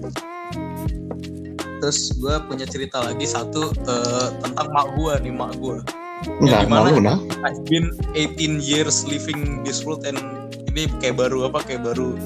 Terus 1.83 1.99
gue 2.15 2.35
punya 2.47 2.63
cerita 2.71 3.03
lagi 3.03 3.27
satu 3.27 3.75
uh, 3.91 4.29
tentang 4.39 4.71
mak 4.71 4.95
gue 4.95 5.13
nih 5.27 5.35
mak 5.35 5.59
gue 5.59 5.83
Nggak 6.41 6.73
malu 6.73 7.03
nah. 7.03 7.19
I've 7.45 7.61
been 7.69 7.93
18 8.17 8.63
years 8.63 9.05
living 9.05 9.67
this 9.67 9.83
world 9.85 10.07
and 10.09 10.17
ini 10.73 10.89
kayak 11.03 11.19
baru 11.21 11.51
apa 11.51 11.61
kayak 11.67 11.85
baru 11.85 12.17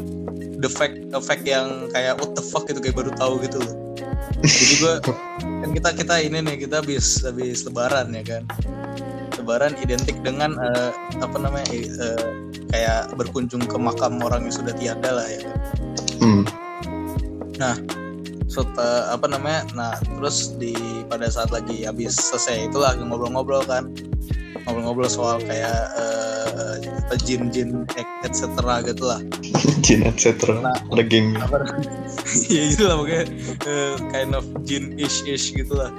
the 0.61 0.71
fact 0.71 1.01
effect 1.17 1.43
yang 1.43 1.89
kayak 1.91 2.21
what 2.21 2.37
the 2.37 2.45
fuck 2.45 2.69
gitu 2.69 2.79
kayak 2.79 2.95
baru 2.95 3.11
tahu 3.17 3.41
gitu 3.43 3.59
loh. 3.59 3.75
Jadi 4.45 4.75
gue 4.79 4.95
kan 5.59 5.71
kita 5.75 5.91
kita 5.95 6.15
ini 6.23 6.39
nih 6.45 6.57
kita 6.67 6.81
habis 6.85 7.23
habis 7.27 7.67
lebaran 7.67 8.15
ya 8.15 8.23
kan? 8.23 8.43
Lebaran 9.39 9.75
identik 9.81 10.19
dengan 10.23 10.55
uh, 10.59 10.91
apa 11.19 11.37
namanya 11.39 11.69
uh, 11.99 12.29
kayak 12.71 13.11
berkunjung 13.17 13.65
ke 13.65 13.77
makam 13.81 14.21
orang 14.21 14.47
yang 14.47 14.55
sudah 14.55 14.75
tiada 14.77 15.11
lah 15.19 15.27
ya 15.27 15.41
kan? 15.43 15.59
Hmm. 16.19 16.43
nah 17.59 17.75
setelah 18.51 19.15
apa 19.15 19.27
namanya 19.31 19.63
nah 19.79 19.95
terus 20.03 20.59
di 20.59 20.75
pada 21.07 21.31
saat 21.31 21.55
lagi 21.55 21.87
habis 21.87 22.19
selesai 22.19 22.71
itu 22.71 22.79
lagi 22.79 23.03
ngobrol-ngobrol 23.03 23.65
kan? 23.65 23.89
Ngobrol-ngobrol 24.67 25.09
soal 25.09 25.41
kayak 25.43 25.79
uh, 25.97 26.28
jin-jin 27.17 27.89
etc 28.27 28.45
gitu 28.85 29.05
lah. 29.09 29.21
Jin 29.81 30.05
etc 30.05 30.59
nah, 30.61 30.77
legging 30.93 31.33
ya 32.53 32.63
gitu 32.69 32.85
lah 32.85 32.97
pokoknya. 33.01 33.25
Uh, 33.65 33.95
kind 34.13 34.33
of 34.37 34.45
jin 34.69 34.93
ish 35.01 35.25
ish 35.25 35.57
gitu 35.57 35.73
lah. 35.73 35.95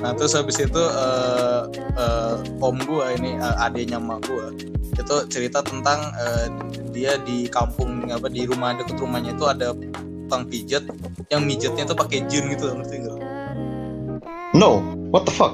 Nah 0.00 0.16
terus 0.16 0.32
habis 0.32 0.56
itu 0.56 0.80
uh, 0.80 1.68
uh, 1.96 2.40
om 2.64 2.80
gua 2.88 3.12
ini 3.16 3.36
uh, 3.36 3.60
adenya 3.60 4.00
mak 4.00 4.24
gua 4.24 4.52
itu 4.96 5.16
cerita 5.28 5.60
tentang 5.60 6.00
uh, 6.16 6.48
dia 6.96 7.20
di 7.20 7.44
kampung 7.52 8.08
apa 8.08 8.32
di 8.32 8.48
rumah 8.48 8.72
dekat 8.72 8.96
rumahnya 8.96 9.36
itu 9.36 9.44
ada 9.44 9.76
tukang 10.26 10.48
pijat 10.48 10.82
yang 11.28 11.44
mijetnya 11.44 11.84
tuh 11.84 11.94
pakai 11.94 12.24
jin 12.26 12.50
gitu 12.50 12.72
ngerti 12.72 13.04
gak? 13.04 13.18
No, 14.56 14.80
what 15.12 15.28
the 15.28 15.34
fuck? 15.34 15.52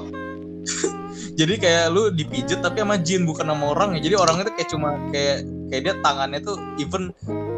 jadi 1.33 1.53
kayak 1.57 1.85
lu 1.89 2.13
dipijet 2.13 2.61
tapi 2.61 2.85
sama 2.85 3.01
jin 3.01 3.25
bukan 3.25 3.49
sama 3.49 3.73
orang 3.73 3.97
ya. 3.97 4.05
Jadi 4.05 4.15
orang 4.17 4.45
itu 4.45 4.51
kayak 4.53 4.69
cuma 4.69 4.89
kayak 5.09 5.37
kayak 5.69 5.81
dia 5.81 5.93
tangannya 6.05 6.39
tuh 6.45 6.57
even 6.77 7.09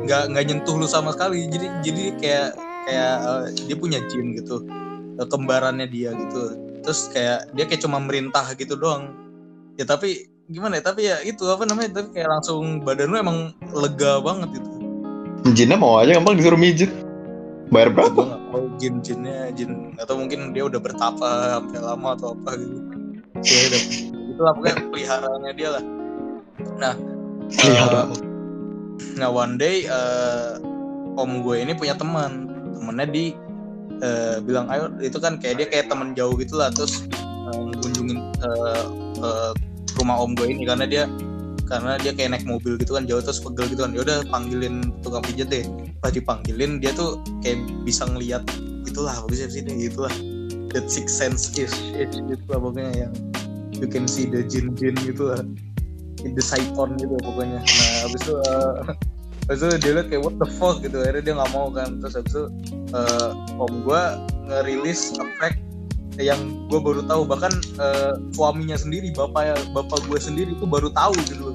nggak 0.07 0.31
nggak 0.31 0.43
nyentuh 0.47 0.75
lu 0.79 0.87
sama 0.87 1.11
sekali. 1.11 1.51
Jadi 1.51 1.67
jadi 1.83 2.03
kayak 2.15 2.49
kayak 2.87 3.13
uh, 3.27 3.45
dia 3.51 3.75
punya 3.75 3.99
jin 4.07 4.39
gitu. 4.39 4.63
Kembarannya 5.19 5.87
dia 5.91 6.15
gitu. 6.15 6.55
Terus 6.87 7.11
kayak 7.11 7.51
dia 7.51 7.65
kayak 7.67 7.83
cuma 7.83 7.99
merintah 7.99 8.47
gitu 8.55 8.79
doang. 8.79 9.11
Ya 9.75 9.83
tapi 9.83 10.31
gimana 10.47 10.79
ya? 10.79 10.83
Tapi 10.87 11.01
ya 11.11 11.17
itu 11.27 11.43
apa 11.51 11.67
namanya? 11.67 11.99
Tapi 11.99 12.15
kayak 12.15 12.29
langsung 12.31 12.79
badan 12.79 13.11
lu 13.11 13.17
emang 13.19 13.37
lega 13.75 14.23
banget 14.23 14.55
gitu. 14.59 14.69
Jinnya 15.51 15.75
mau 15.75 15.99
aja 15.99 16.15
gampang 16.15 16.39
disuruh 16.39 16.59
mijet. 16.59 16.91
Bayar 17.73 17.91
berapa? 17.91 18.39
Oh 18.55 18.71
jin 18.79 19.03
jinnya 19.03 19.51
jin. 19.51 19.99
Atau 19.99 20.15
mungkin 20.15 20.55
dia 20.55 20.63
udah 20.63 20.79
bertapa 20.79 21.59
sampai 21.59 21.79
lama 21.83 22.15
atau 22.15 22.37
apa 22.37 22.55
gitu 22.55 22.84
ya 23.45 23.61
udah 23.69 23.81
itulah 24.35 24.51
pokoknya 24.57 24.75
peliharaannya 24.89 25.51
dia 25.53 25.69
lah. 25.77 25.83
Nah 26.81 26.93
pelihara. 27.53 28.01
uh, 28.09 28.19
nah 29.15 29.29
one 29.29 29.55
day 29.55 29.85
uh, 29.87 30.57
om 31.15 31.45
gue 31.45 31.61
ini 31.61 31.77
punya 31.77 31.95
teman. 31.95 32.49
Temennya 32.75 33.07
di 33.09 33.25
uh, 34.03 34.41
bilang 34.43 34.67
ayo 34.73 34.91
itu 34.99 35.17
kan 35.21 35.39
kayak 35.39 35.61
dia 35.63 35.67
kayak 35.69 35.85
teman 35.87 36.17
jauh 36.17 36.33
gitu 36.35 36.57
lah. 36.57 36.73
Terus 36.73 37.07
uh, 37.53 37.71
kunjungin 37.79 38.19
uh, 38.43 38.85
uh, 39.21 39.51
rumah 40.01 40.19
om 40.19 40.35
gue 40.35 40.51
ini 40.51 40.65
karena 40.67 40.83
dia 40.89 41.05
karena 41.65 41.97
dia 41.97 42.13
kayak 42.13 42.37
naik 42.37 42.45
mobil 42.45 42.77
gitu 42.77 42.93
kan 42.93 43.09
jauh 43.09 43.21
terus 43.23 43.39
pegel 43.39 43.69
gitu 43.69 43.85
kan. 43.85 43.93
Ya 43.93 44.01
udah 44.03 44.25
panggilin 44.29 44.91
tukang 45.05 45.23
pijat 45.23 45.47
deh. 45.53 45.63
Pas 46.01 46.11
dipanggilin 46.11 46.81
dia 46.81 46.91
tuh 46.97 47.21
kayak 47.45 47.61
bisa 47.85 48.05
ngeliat 48.09 48.43
itulah 48.85 49.17
bisa 49.27 49.49
sini 49.49 49.89
gitulah 49.89 50.13
that 50.71 50.87
six 50.87 51.11
sense 51.11 51.51
is 51.57 51.73
is 51.97 52.11
gitu 52.15 52.43
lah 52.47 52.59
pokoknya 52.59 53.07
yang 53.07 53.13
you 53.79 53.87
can 53.87 54.07
see 54.07 54.25
the 54.27 54.43
jin 54.45 54.75
jin 54.75 54.95
gitu 55.03 55.31
lah. 55.31 55.41
In 56.23 56.33
the 56.33 56.43
Saigon 56.43 56.97
gitu 56.97 57.15
pokoknya. 57.21 57.61
Nah 57.61 57.95
habis 58.07 58.21
itu 58.25 58.33
uh, 58.39 58.73
habis 59.47 59.59
itu 59.61 59.75
dia 59.83 59.91
liat 59.99 60.07
kayak 60.09 60.23
what 60.25 60.35
the 60.39 60.47
fuck? 60.57 60.81
gitu. 60.81 60.97
Akhirnya 61.03 61.23
dia 61.31 61.33
nggak 61.37 61.51
mau 61.53 61.67
kan. 61.69 61.99
Terus 62.01 62.13
habis 62.17 62.33
itu 62.33 62.43
uh, 62.95 63.29
om 63.59 63.73
gue 63.85 64.01
ngerilis 64.49 65.13
efek 65.19 65.59
yang 66.17 66.39
gue 66.71 66.79
baru 66.79 67.03
tahu. 67.05 67.27
Bahkan 67.27 67.53
uh, 67.77 68.13
suaminya 68.33 68.79
sendiri 68.79 69.11
bapak 69.13 69.53
ya 69.53 69.55
bapak 69.75 70.01
gue 70.07 70.19
sendiri 70.19 70.55
itu 70.55 70.65
baru 70.65 70.89
tahu 70.91 71.13
gitu 71.27 71.53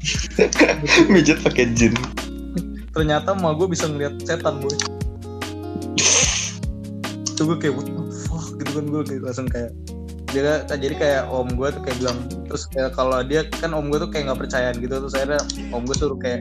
mijet 1.12 1.36
pakai 1.44 1.68
jin. 1.76 1.92
Ternyata 2.96 3.36
mah 3.36 3.52
gue 3.54 3.68
bisa 3.68 3.86
ngeliat 3.86 4.16
setan 4.24 4.64
boy. 4.64 4.72
Itu 7.36 7.44
gue 7.44 7.56
kayak 7.60 7.74
what 7.76 7.86
the 7.86 8.04
fuck? 8.26 8.48
gitu 8.60 8.70
kan 8.76 8.84
gue 8.88 9.02
kayak 9.04 9.22
langsung 9.24 9.48
kayak 9.48 9.70
dia 10.30 10.62
jadi 10.66 10.94
kayak 10.94 11.22
om 11.30 11.48
gue 11.54 11.68
tuh 11.70 11.82
kayak 11.82 11.96
bilang 12.02 12.18
terus 12.46 12.64
kayak 12.70 12.90
kalau 12.94 13.22
dia 13.22 13.46
kan 13.58 13.74
om 13.74 13.90
gue 13.90 13.98
tuh 13.98 14.10
kayak 14.10 14.30
nggak 14.30 14.40
percayaan 14.46 14.76
gitu 14.78 14.94
terus 15.02 15.14
akhirnya 15.14 15.42
om 15.74 15.82
gue 15.82 15.96
suruh 15.96 16.18
kayak 16.18 16.40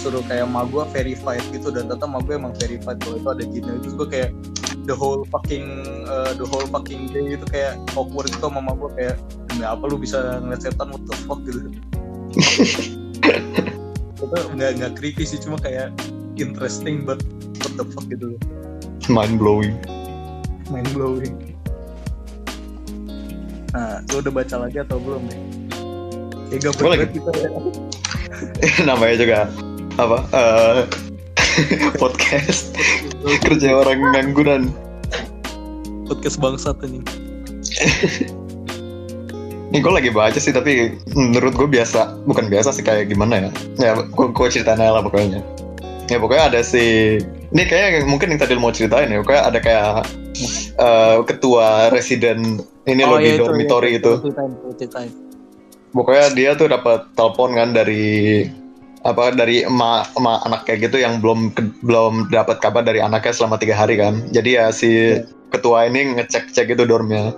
suruh 0.00 0.22
kayak 0.26 0.46
ma 0.50 0.66
gue 0.66 0.84
verified 0.90 1.42
gitu 1.54 1.70
dan 1.70 1.86
ternyata 1.86 2.06
ma 2.06 2.18
gue 2.22 2.34
emang 2.34 2.54
verified 2.58 2.98
kalau 3.02 3.16
itu 3.18 3.28
ada 3.30 3.44
jinnya 3.46 3.72
itu 3.78 3.88
gue 3.94 4.08
kayak 4.08 4.30
the 4.88 4.94
whole 4.94 5.22
fucking 5.30 5.66
uh, 6.10 6.32
the 6.34 6.46
whole 6.46 6.66
fucking 6.70 7.10
day 7.10 7.36
itu 7.38 7.46
kayak 7.48 7.78
awkward 7.94 8.26
gitu 8.30 8.46
sama 8.46 8.60
ma 8.62 8.72
gue 8.74 8.90
kayak 8.98 9.16
demi 9.52 9.64
apa 9.66 9.84
lu 9.86 9.98
bisa 9.98 10.40
ngeliat 10.40 10.62
setan? 10.62 10.90
What 10.94 11.02
the 11.06 11.16
fuck? 11.26 11.40
gitu. 11.42 11.58
Itu 14.20 14.36
nggak 14.54 14.70
nggak 14.78 14.92
creepy 15.00 15.24
sih 15.26 15.40
cuma 15.42 15.58
kayak 15.58 15.90
interesting 16.38 17.02
but 17.02 17.18
what 17.64 17.72
the 17.74 17.84
fuck 17.90 18.06
gitu. 18.06 18.38
Mind 19.10 19.40
blowing 19.42 19.74
mind 20.70 20.88
blowing 20.94 21.34
nah 23.70 24.02
lu 24.10 24.18
udah 24.18 24.32
baca 24.34 24.56
lagi 24.66 24.78
atau 24.82 24.98
belum 24.98 25.22
nih? 25.30 25.40
Ya 26.50 26.56
gak 26.66 26.82
lagi. 26.82 27.06
kita 27.14 27.30
ya. 27.38 27.48
Namanya 28.88 29.16
juga 29.18 29.38
apa 29.98 30.18
eh, 30.34 30.80
podcast. 32.02 32.74
Kerja 33.46 33.68
orang 33.78 34.02
ngangguran. 34.14 34.62
Podcast 36.10 36.42
bangsat 36.42 36.82
ini. 36.82 37.00
Ini 39.70 39.78
gue 39.78 39.92
lagi 39.94 40.10
baca 40.10 40.34
sih 40.34 40.50
tapi 40.50 40.98
menurut 41.14 41.54
gue 41.54 41.70
biasa 41.70 42.26
bukan 42.26 42.50
biasa 42.50 42.74
sih 42.74 42.82
kayak 42.82 43.14
gimana 43.14 43.46
ya. 43.46 43.50
Ya 43.78 43.90
gue 43.94 44.26
gue 44.34 44.46
ceritain 44.50 44.82
aja 44.82 44.98
lah 44.98 45.02
pokoknya. 45.06 45.38
Ya 46.10 46.18
pokoknya 46.18 46.50
ada 46.50 46.60
si 46.66 47.16
ini 47.50 47.62
kayak 47.66 48.06
mungkin 48.06 48.30
yang 48.34 48.40
tadi 48.40 48.54
mau 48.54 48.70
ceritain 48.70 49.10
ya 49.10 49.18
pokoknya 49.22 49.42
ada 49.42 49.58
kayak 49.58 49.90
eh, 50.78 51.16
ketua 51.26 51.90
residen 51.90 52.62
ini 52.86 53.02
loh 53.02 53.18
di 53.18 53.34
iya, 53.34 53.38
dormitory 53.38 53.96
iya, 53.96 54.00
itu. 54.02 54.12
ceritain, 54.22 54.52
ceritain. 54.78 55.10
pokoknya 55.90 56.26
dia 56.34 56.50
tuh 56.54 56.70
dapat 56.70 57.10
telepon 57.18 57.50
kan 57.58 57.74
dari 57.74 58.46
apa 59.00 59.32
dari 59.32 59.64
emak 59.64 60.12
emak 60.12 60.38
anak 60.44 60.60
kayak 60.68 60.92
gitu 60.92 61.00
yang 61.00 61.24
belum 61.24 61.56
ke- 61.56 61.72
belum 61.80 62.28
dapat 62.28 62.60
kabar 62.60 62.84
dari 62.84 63.00
anaknya 63.00 63.32
selama 63.32 63.56
tiga 63.56 63.72
hari 63.72 63.96
kan. 63.96 64.28
Jadi 64.28 64.60
ya 64.60 64.68
si 64.70 65.16
Iya. 65.16 65.24
ketua 65.48 65.88
ini 65.88 66.20
ngecek 66.20 66.52
cek 66.52 66.68
itu 66.68 66.84
dormnya. 66.84 67.32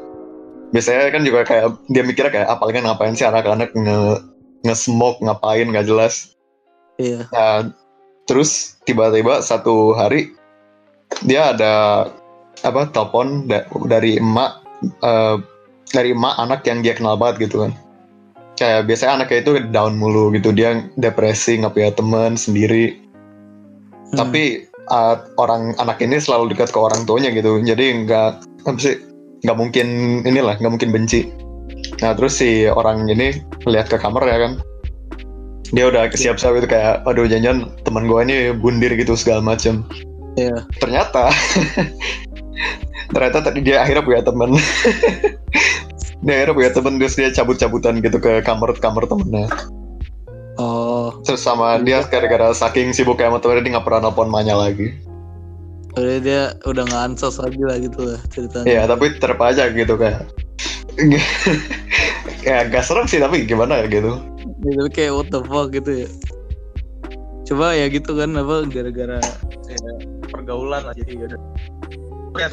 Biasanya 0.75 1.15
kan 1.15 1.23
juga 1.23 1.47
kayak 1.47 1.79
dia 1.87 2.03
mikirnya 2.03 2.33
kayak 2.35 2.49
apalagi 2.51 2.83
ngapain 2.83 3.15
sih 3.15 3.23
anak-anak 3.29 3.71
nge 3.79 3.99
nge 4.67 4.75
smoke 4.75 5.23
ngapain? 5.23 5.71
Nggak 5.71 5.87
jelas. 5.87 6.35
Iya. 6.99 7.31
Nah, 7.31 7.71
terus 8.33 8.81
tiba-tiba 8.89 9.45
satu 9.45 9.93
hari 9.93 10.33
dia 11.29 11.53
ada 11.53 12.09
apa 12.65 12.89
telepon 12.89 13.45
da- 13.45 13.69
dari 13.85 14.17
emak 14.17 14.65
eh, 15.05 15.37
dari 15.93 16.17
emak 16.17 16.41
anak 16.41 16.65
yang 16.65 16.81
dia 16.81 16.97
kenal 16.97 17.21
banget 17.21 17.53
gitu 17.53 17.69
kan. 17.69 17.77
Kayak 18.57 18.89
biasanya 18.89 19.13
anaknya 19.21 19.39
itu 19.45 19.53
down 19.69 20.01
mulu 20.01 20.33
gitu, 20.33 20.49
dia 20.57 20.81
depresi 20.97 21.61
nggak 21.61 21.77
punya 21.77 21.93
teman 21.93 22.33
sendiri. 22.41 22.97
Hmm. 24.09 24.17
Tapi 24.25 24.65
eh, 24.73 25.17
orang 25.37 25.77
anak 25.77 26.01
ini 26.01 26.17
selalu 26.17 26.57
dekat 26.57 26.73
ke 26.73 26.79
orang 26.81 27.05
tuanya 27.05 27.29
gitu, 27.37 27.61
jadi 27.61 28.09
nggak 28.09 28.31
apa 28.65 28.81
sih 28.81 28.97
nggak 29.45 29.59
mungkin 29.61 29.87
inilah 30.25 30.57
nggak 30.57 30.73
mungkin 30.73 30.89
benci. 30.89 31.29
Nah 32.01 32.17
terus 32.17 32.41
si 32.41 32.65
orang 32.65 33.05
ini 33.13 33.45
lihat 33.69 33.93
ke 33.93 34.01
kamar 34.01 34.25
ya 34.25 34.39
kan, 34.49 34.53
dia 35.73 35.89
udah 35.89 36.13
siap-siap 36.13 36.61
itu 36.61 36.69
kayak 36.69 37.01
aduh 37.09 37.25
jangan 37.25 37.73
teman 37.89 38.05
gue 38.05 38.21
ini 38.29 38.37
bundir 38.53 38.93
gitu 38.93 39.17
segala 39.17 39.41
macem. 39.41 39.81
Iya. 40.37 40.69
Ternyata 40.77 41.33
ternyata 43.17 43.39
tadi 43.41 43.65
dia 43.65 43.81
akhirnya 43.81 44.05
punya 44.05 44.23
teman. 44.25 44.51
Dia 46.23 46.39
akhirnya 46.39 46.55
punya 46.55 46.71
teman 46.71 47.03
terus 47.03 47.19
dia 47.19 47.35
cabut-cabutan 47.35 47.99
gitu 47.99 48.23
ke 48.23 48.47
kamar 48.47 48.79
kamar 48.79 49.11
temennya. 49.11 49.51
Oh. 50.55 51.11
Terus 51.27 51.43
sama 51.43 51.83
dia 51.83 52.07
gara-gara 52.07 52.55
saking 52.55 52.95
sibuk 52.95 53.19
sama 53.19 53.43
temennya 53.43 53.67
dia 53.67 53.73
nggak 53.75 53.87
pernah 53.91 54.07
nelpon 54.07 54.31
Manya 54.31 54.55
lagi. 54.55 54.95
Jadi 55.99 56.23
dia 56.23 56.55
udah 56.63 56.87
nggak 56.87 57.03
ansos 57.11 57.43
lagi 57.43 57.59
lah 57.59 57.75
gitu 57.83 58.07
lah 58.07 58.23
ceritanya. 58.31 58.67
Iya 58.71 58.83
tapi 58.87 59.19
tetap 59.19 59.43
aja 59.43 59.67
gitu 59.67 59.99
kayak 59.99 60.23
ya 62.43 62.67
gak 62.67 62.83
serem 62.83 63.07
sih 63.07 63.23
tapi 63.23 63.47
gimana 63.47 63.79
ya 63.83 63.87
gitu 63.87 64.19
gitu 64.67 64.85
kayak 64.91 65.15
what 65.15 65.31
the 65.31 65.39
fuck 65.47 65.71
gitu 65.71 66.07
ya 66.07 66.09
coba 67.47 67.75
ya 67.75 67.87
gitu 67.87 68.19
kan 68.19 68.35
apa 68.35 68.67
gara-gara 68.67 69.19
ya, 69.67 69.93
pergaulan 70.31 70.83
lah 70.83 70.95
jadi 70.99 71.23
ya 71.23 71.27
ya 72.39 72.49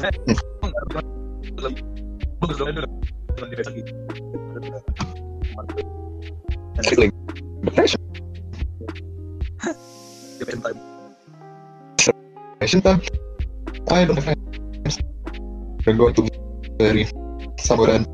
gitu 3.74 3.90
Feeling. 6.80 7.12
depression 7.60 8.00
Depression 10.40 10.72
time. 12.80 13.00
I 13.90 14.08
don't 14.08 14.16
have 14.16 14.38
we're 15.84 15.96
going 15.96 16.14
to 16.14 16.28
very 16.78 17.06
samuran 17.60 18.06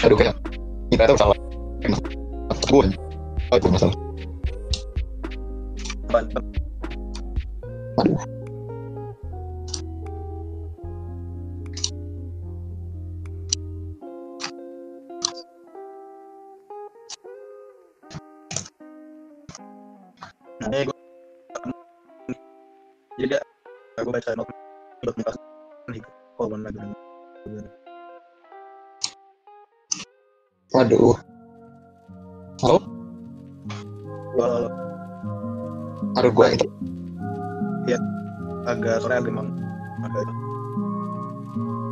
aduh 0.00 0.16
kayak 0.16 0.34
kita 0.90 1.02
tahu 1.06 1.18
salah. 1.18 1.36
Gue 2.70 2.86
oh, 3.50 3.56
itu 3.58 3.68
masalah 3.70 3.94
aduh 30.90 31.14
halo 32.66 32.82
Halo, 34.40 34.66
aduh 36.18 36.32
gue 36.34 36.46
itu 36.58 36.66
agak 38.66 38.98
sore 38.98 39.14
agak 39.14 39.30
emang 39.30 39.54
agak 40.02 40.26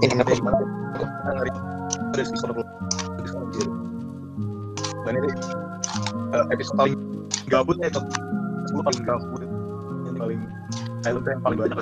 internet 0.03 0.27
gue 0.27 1.07
ngeri 1.31 1.53
ada 2.11 2.23
di 2.27 2.39
sana. 2.43 2.53
Di. 3.55 3.63
Dan 5.07 5.15
ini 5.15 5.31
eh, 6.35 6.45
episode 6.51 6.75
paling 6.75 6.99
gabut 7.47 7.79
ya, 7.79 7.95
episode 7.95 8.11
10 8.75 8.83
paling 8.83 9.03
gabut. 9.07 9.41
Ini 9.47 10.19
paling 10.19 10.41
silent 11.07 11.27
yang 11.27 11.43
paling 11.47 11.59
banyak. 11.63 11.79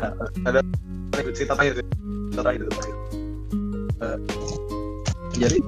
Nah, 0.00 0.10
eh, 0.16 0.28
ada 0.48 0.60
ada 1.12 1.30
cerita 1.36 1.52
terakhir 1.52 1.84
sih. 1.84 1.86
Cerita 2.32 2.40
terakhir 2.40 3.21
jadi 5.36 5.58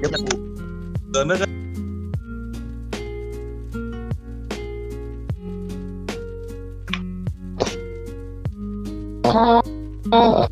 dia 0.00 0.08
nyaku 0.10 0.34
dana 1.12 1.34
kan 1.38 1.50
Ah. 10.12 10.51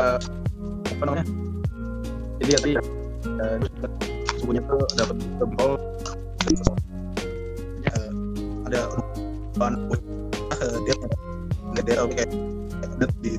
Nah 0.00 0.16
jadi 0.16 0.16
eh, 0.16 0.96
apa 0.96 1.02
namanya 1.04 1.24
jadi 2.40 2.50
tadi 2.56 2.72
eh, 3.36 3.56
subuhnya 4.40 4.62
tuh 4.64 4.80
dapat 4.96 5.16
Eh, 7.84 8.10
ada 8.64 8.80
bahan 9.60 9.74
eh, 10.56 10.76
dia 10.88 10.94
nggak 10.96 11.84
dia 11.84 11.94
kayak 12.16 12.30
ada 12.80 13.06
di 13.20 13.30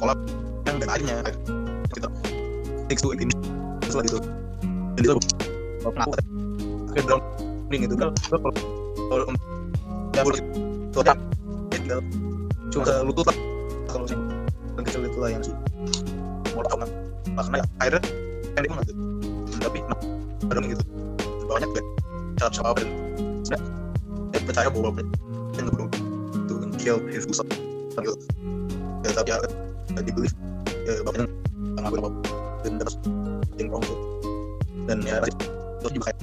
kolam 0.00 0.18
yang 0.64 0.76
airnya 0.88 1.16
kita 1.92 2.08
to 3.04 3.12
eighteen 3.12 3.28
setelah 3.84 4.04
itu 4.08 4.18
dan 4.96 5.02
itu 5.04 5.12
kalau 5.84 5.92
pernah 5.92 6.06
aku 6.08 6.14
ke 6.90 7.00
drowning 7.04 7.82
itu 7.84 7.94
kan 8.00 8.08
gua 8.32 8.38
kalau 8.40 8.54
kalau 9.12 9.24
ya 10.16 10.22
boleh 10.24 10.40
itu 10.40 10.98
ya 11.04 11.16
tinggal 11.68 12.00
cuma 12.72 12.84
lah 13.28 13.36
kalau 13.92 14.06
sih 14.08 14.29
dan 14.80 14.88
kecil 14.88 15.04
itu 15.04 15.18
lah 15.20 15.28
yang 15.28 15.44
sih 15.44 15.52
mau 16.56 16.64
tahu 16.64 16.80
nggak 16.80 16.90
nah, 17.36 17.44
karena 17.44 17.66
airnya 17.84 18.00
pendek 18.56 18.70
banget 18.72 18.86
tuh 18.88 18.96
tapi 19.60 19.78
nah, 19.84 19.98
ada 20.48 20.60
gitu. 20.64 20.84
Banyak 21.44 21.68
kan 21.76 21.84
cara 22.40 22.48
cara 22.48 22.66
apa 22.72 22.80
dan 22.80 22.90
saya 23.44 24.40
percaya 24.40 24.68
bahwa 24.72 24.96
dan 24.96 25.62
nggak 25.68 25.74
belum 25.76 25.88
itu 26.32 26.54
kan 26.56 26.70
killed 26.80 27.04
his 27.12 27.28
son 27.28 27.44
gitu 28.00 28.16
ya, 29.04 29.12
tapi 29.12 29.28
ya 29.36 30.00
dibeli 30.00 30.28
ya, 30.88 31.04
bapaknya 31.04 31.28
nggak 31.76 31.82
ngaku 31.84 31.96
apa 32.00 32.08
dan 32.64 32.72
terus 32.80 32.94
yang 33.60 33.68
wrong 33.68 33.84
gitu. 33.84 33.96
dan 34.88 34.98
ya 35.04 35.20
terus 35.84 35.92
juga 35.92 36.04
kayak 36.08 36.18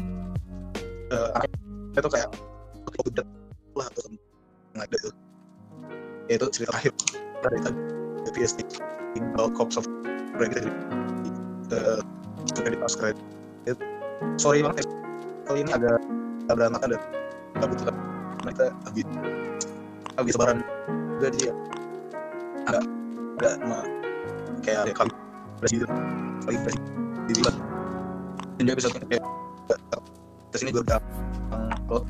anaknya 1.37 1.99
itu 2.01 2.09
kayak 2.09 2.29
waktu 2.89 3.21
lah 3.77 3.85
atau 3.93 4.01
like 4.73 4.89
that 4.89 4.99
gitu. 5.05 5.11
ya 6.25 6.33
itu 6.41 6.45
cerita 6.49 6.69
terakhir 6.73 6.93
dari 7.45 7.59
tadi 7.61 7.96
PSD 8.37 8.61
Tinggal 9.17 9.49
Cops 9.57 9.81
of 9.81 9.85
dari 10.37 10.69
uh, 11.73 11.99
kredit 12.53 12.77
pas 12.77 12.93
kredit 12.93 13.17
sorry 14.37 14.61
banget 14.61 14.85
kali 15.49 15.65
ini 15.65 15.71
agak 15.73 15.97
berantakan 16.45 16.93
dan 16.93 17.01
nggak 17.57 17.69
butuh 17.73 17.95
mereka 18.45 18.65
habis 18.85 19.05
habis 20.17 20.33
lebaran. 20.37 20.61
Juga 21.17 21.29
dia 21.33 21.51
agak 22.69 22.83
agak 23.41 23.53
ma, 23.65 23.77
kayak 24.61 24.79
ada 24.85 24.93
kali 24.93 25.11
presiden 25.57 25.89
kali 26.45 26.55
presiden 26.61 26.85
di 27.25 27.33
bulan 27.41 27.55
dan 28.57 28.63
juga 28.69 28.75
bisa 28.77 28.87
kayak 28.93 29.23
ke 30.53 30.55
sini 30.61 30.69
juga 30.69 30.81
udah 30.85 30.99
upload. 31.81 32.03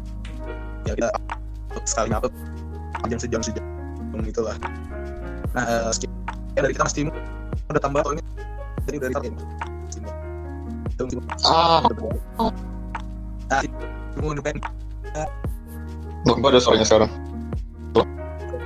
Ya 0.83 0.93
kita 0.95 1.09
sekali 1.87 2.11
upload 2.11 2.35
jam 3.07 3.19
sejam 3.19 3.41
sejam 3.43 3.63
itulah 4.27 4.57
nah 5.55 5.63
uh, 5.63 5.93
sekian 6.57 6.65
dari 6.65 6.73
kita 6.73 6.85
masih 6.89 7.01
udah 7.69 7.81
tambah 7.85 8.01
soalnya 8.01 8.23
jadi 8.89 8.97
dari 8.97 9.13
target 9.13 9.33
sini 9.93 10.09
tunggu 10.97 11.21
Ah, 11.45 11.85
nah 13.45 13.61
tunggu 14.17 14.41
nih 14.41 14.41
gue 16.27 16.49
ada 16.51 16.59
suaranya 16.59 16.83
sekarang. 16.83 17.11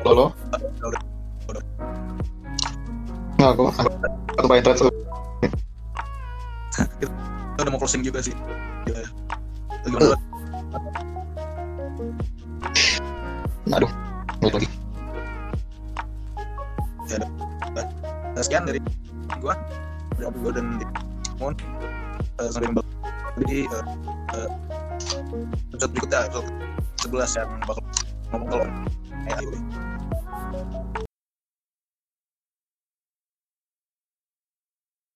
Halo, 0.02 0.34
halo. 0.42 1.60
Nah, 3.38 3.48
aku 3.54 3.70
aku 4.40 4.46
pakai 4.50 4.64
dulu. 4.74 4.90
kita 6.74 7.60
udah 7.62 7.72
mau 7.76 7.78
closing 7.78 8.02
juga 8.02 8.24
sih 8.24 8.34
ya. 8.90 9.06
Gimana? 9.86 10.18
Yang 27.30 27.50
bakal 27.66 27.84
ngomong 28.34 28.66